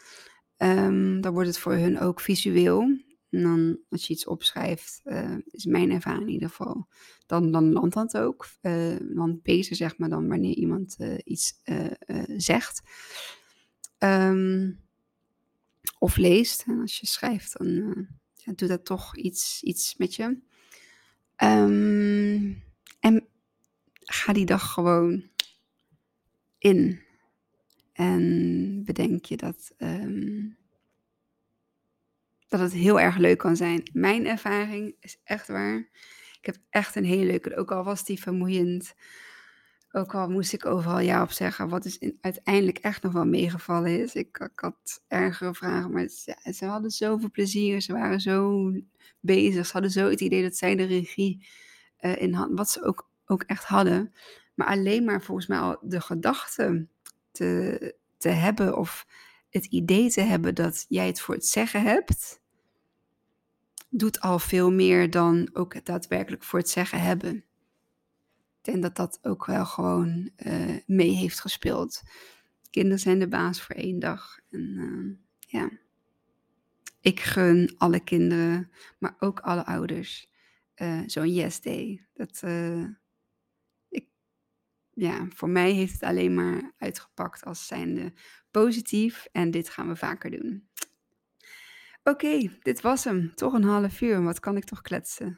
um, 0.58 1.22
dan 1.22 1.34
wordt 1.34 1.48
het 1.48 1.58
voor 1.58 1.74
hun 1.74 2.00
ook 2.00 2.20
visueel. 2.20 2.82
En 3.30 3.42
dan 3.42 3.80
als 3.90 4.08
je 4.08 4.14
iets 4.14 4.26
opschrijft, 4.26 5.02
uh, 5.06 5.36
is 5.46 5.66
mijn 5.66 5.92
ervaring 5.92 6.28
in 6.28 6.34
ieder 6.34 6.50
geval, 6.50 6.88
dan, 7.26 7.52
dan 7.52 7.72
landt 7.72 7.96
dat 7.96 8.18
ook. 8.18 8.48
Uh, 8.62 8.96
landt 9.00 9.44
beter 9.44 9.76
zeg 9.76 9.98
maar 9.98 10.10
dan 10.10 10.28
wanneer 10.28 10.56
iemand 10.56 10.96
uh, 11.00 11.18
iets 11.24 11.62
zegt. 12.38 12.82
Um, 14.00 14.80
of 16.00 16.18
leest. 16.18 16.64
En 16.68 16.80
als 16.80 17.00
je 17.00 17.08
schrijft, 17.08 17.58
dan 17.58 17.68
ja, 18.34 18.54
doet 18.56 18.70
dat 18.70 18.86
toch 18.86 19.18
iets, 19.18 19.64
iets 19.64 19.96
met 19.96 20.16
je. 20.16 20.38
Um, 21.44 22.64
en 23.00 23.28
ga 24.00 24.34
die 24.34 24.46
dag 24.46 24.74
gewoon 24.74 25.30
in. 26.58 27.02
En 27.94 28.84
bedenk 28.86 29.26
je 29.26 29.38
dat, 29.38 29.74
um, 29.78 30.58
dat 32.48 32.60
het 32.60 32.74
heel 32.74 33.00
erg 33.00 33.18
leuk 33.18 33.38
kan 33.38 33.56
zijn. 33.56 33.90
Mijn 33.94 34.28
ervaring 34.28 34.96
is 35.00 35.20
echt 35.24 35.48
waar. 35.48 35.78
Ik 36.40 36.46
heb 36.46 36.58
echt 36.70 36.96
een 36.96 37.06
hele 37.06 37.26
leuke, 37.26 37.56
ook 37.56 37.72
al 37.72 37.84
was 37.84 38.06
die 38.06 38.20
vermoeiend. 38.20 38.94
Ook 39.98 40.16
al 40.16 40.30
moest 40.30 40.54
ik 40.54 40.66
overal 40.66 41.00
ja 41.00 41.22
op 41.22 41.32
zeggen, 41.32 41.70
wat 41.70 41.86
is 41.86 41.98
in, 41.98 42.18
uiteindelijk 42.22 42.78
echt 42.78 43.04
nog 43.04 43.14
wel 43.14 43.26
meegevallen 43.26 44.02
is. 44.02 44.14
Ik, 44.14 44.50
had 44.56 45.04
ergere 45.08 45.54
vragen, 45.54 45.92
maar 45.92 46.08
ze, 46.08 46.52
ze, 46.54 46.66
hadden 46.66 46.92
zoveel 46.92 47.32
plezier. 47.32 47.82
Ze 47.82 47.94
waren 47.94 48.20
zo 48.20 48.72
bezig. 49.20 49.66
Ze 49.66 49.72
hadden 49.72 49.92
zo 49.92 50.10
het 50.10 50.22
idee 50.22 50.44
dat 50.44 50.58
zij 50.58 50.76
de 50.76 50.84
regie 50.84 51.48
uh, 52.02 52.22
in 52.22 52.34
hadden. 52.34 52.56
Wat 52.56 52.70
ze 52.70 52.84
ook 52.84 53.08
ook 53.28 53.44
echt 53.44 53.64
hadden. 53.64 54.14
Maar 54.54 54.68
alleen 54.68 55.04
maar 55.04 55.22
volgens 55.22 55.48
mij 55.48 55.60
al 55.60 55.78
de 55.82 56.02
gedachte 56.02 56.88
te, 57.32 57.96
te 58.18 58.30
hebben 58.30 58.78
of 58.78 59.08
het 59.50 59.66
idee 59.66 60.10
te 60.10 60.22
hebben 60.22 60.56
dat 60.56 60.86
jij 60.90 61.08
het 61.08 61.22
voor 61.22 61.36
het 61.36 61.48
zeggen 61.48 61.82
hebt, 61.82 62.42
doet 63.90 64.20
al 64.20 64.40
veel 64.40 64.72
meer 64.72 65.10
dan 65.10 65.50
ook 65.54 65.86
daadwerkelijk 65.86 66.44
voor 66.44 66.60
het 66.60 66.70
zeggen 66.70 67.02
hebben. 67.02 67.46
Denk 68.68 68.82
dat 68.82 68.96
dat 68.96 69.20
ook 69.22 69.46
wel 69.46 69.66
gewoon 69.66 70.30
uh, 70.38 70.78
mee 70.86 71.12
heeft 71.12 71.40
gespeeld. 71.40 72.04
Kinderen 72.70 73.00
zijn 73.00 73.20
de 73.20 73.28
baas 73.28 73.62
voor 73.62 73.76
één 73.76 74.00
dag. 74.00 74.40
En 74.50 74.76
uh, 74.76 75.16
ja, 75.40 75.70
ik 77.02 77.20
gun 77.20 77.76
alle 77.78 78.00
kinderen, 78.00 78.72
maar 79.00 79.16
ook 79.20 79.40
alle 79.40 79.66
ouders, 79.66 80.30
uh, 80.76 81.02
zo'n 81.06 81.34
yes 81.34 81.62
day. 81.62 82.08
Dat, 82.14 82.42
uh, 82.46 82.84
ik, 83.90 84.08
ja, 84.94 85.28
voor 85.30 85.50
mij 85.50 85.72
heeft 85.72 85.94
het 85.94 86.04
alleen 86.04 86.34
maar 86.34 86.74
uitgepakt 86.78 87.46
als 87.46 87.68
zijnde 87.68 88.14
positief. 88.52 89.28
En 89.32 89.52
dit 89.52 89.70
gaan 89.70 89.88
we 89.88 89.96
vaker 89.96 90.32
doen. 90.32 90.68
Oké, 92.04 92.58
dit 92.62 92.82
was 92.82 93.04
hem. 93.04 93.36
Toch 93.36 93.54
een 93.54 93.64
half 93.64 94.02
uur. 94.02 94.24
Wat 94.24 94.40
kan 94.40 94.58
ik 94.58 94.64
toch 94.64 94.82
kletsen? 94.82 95.38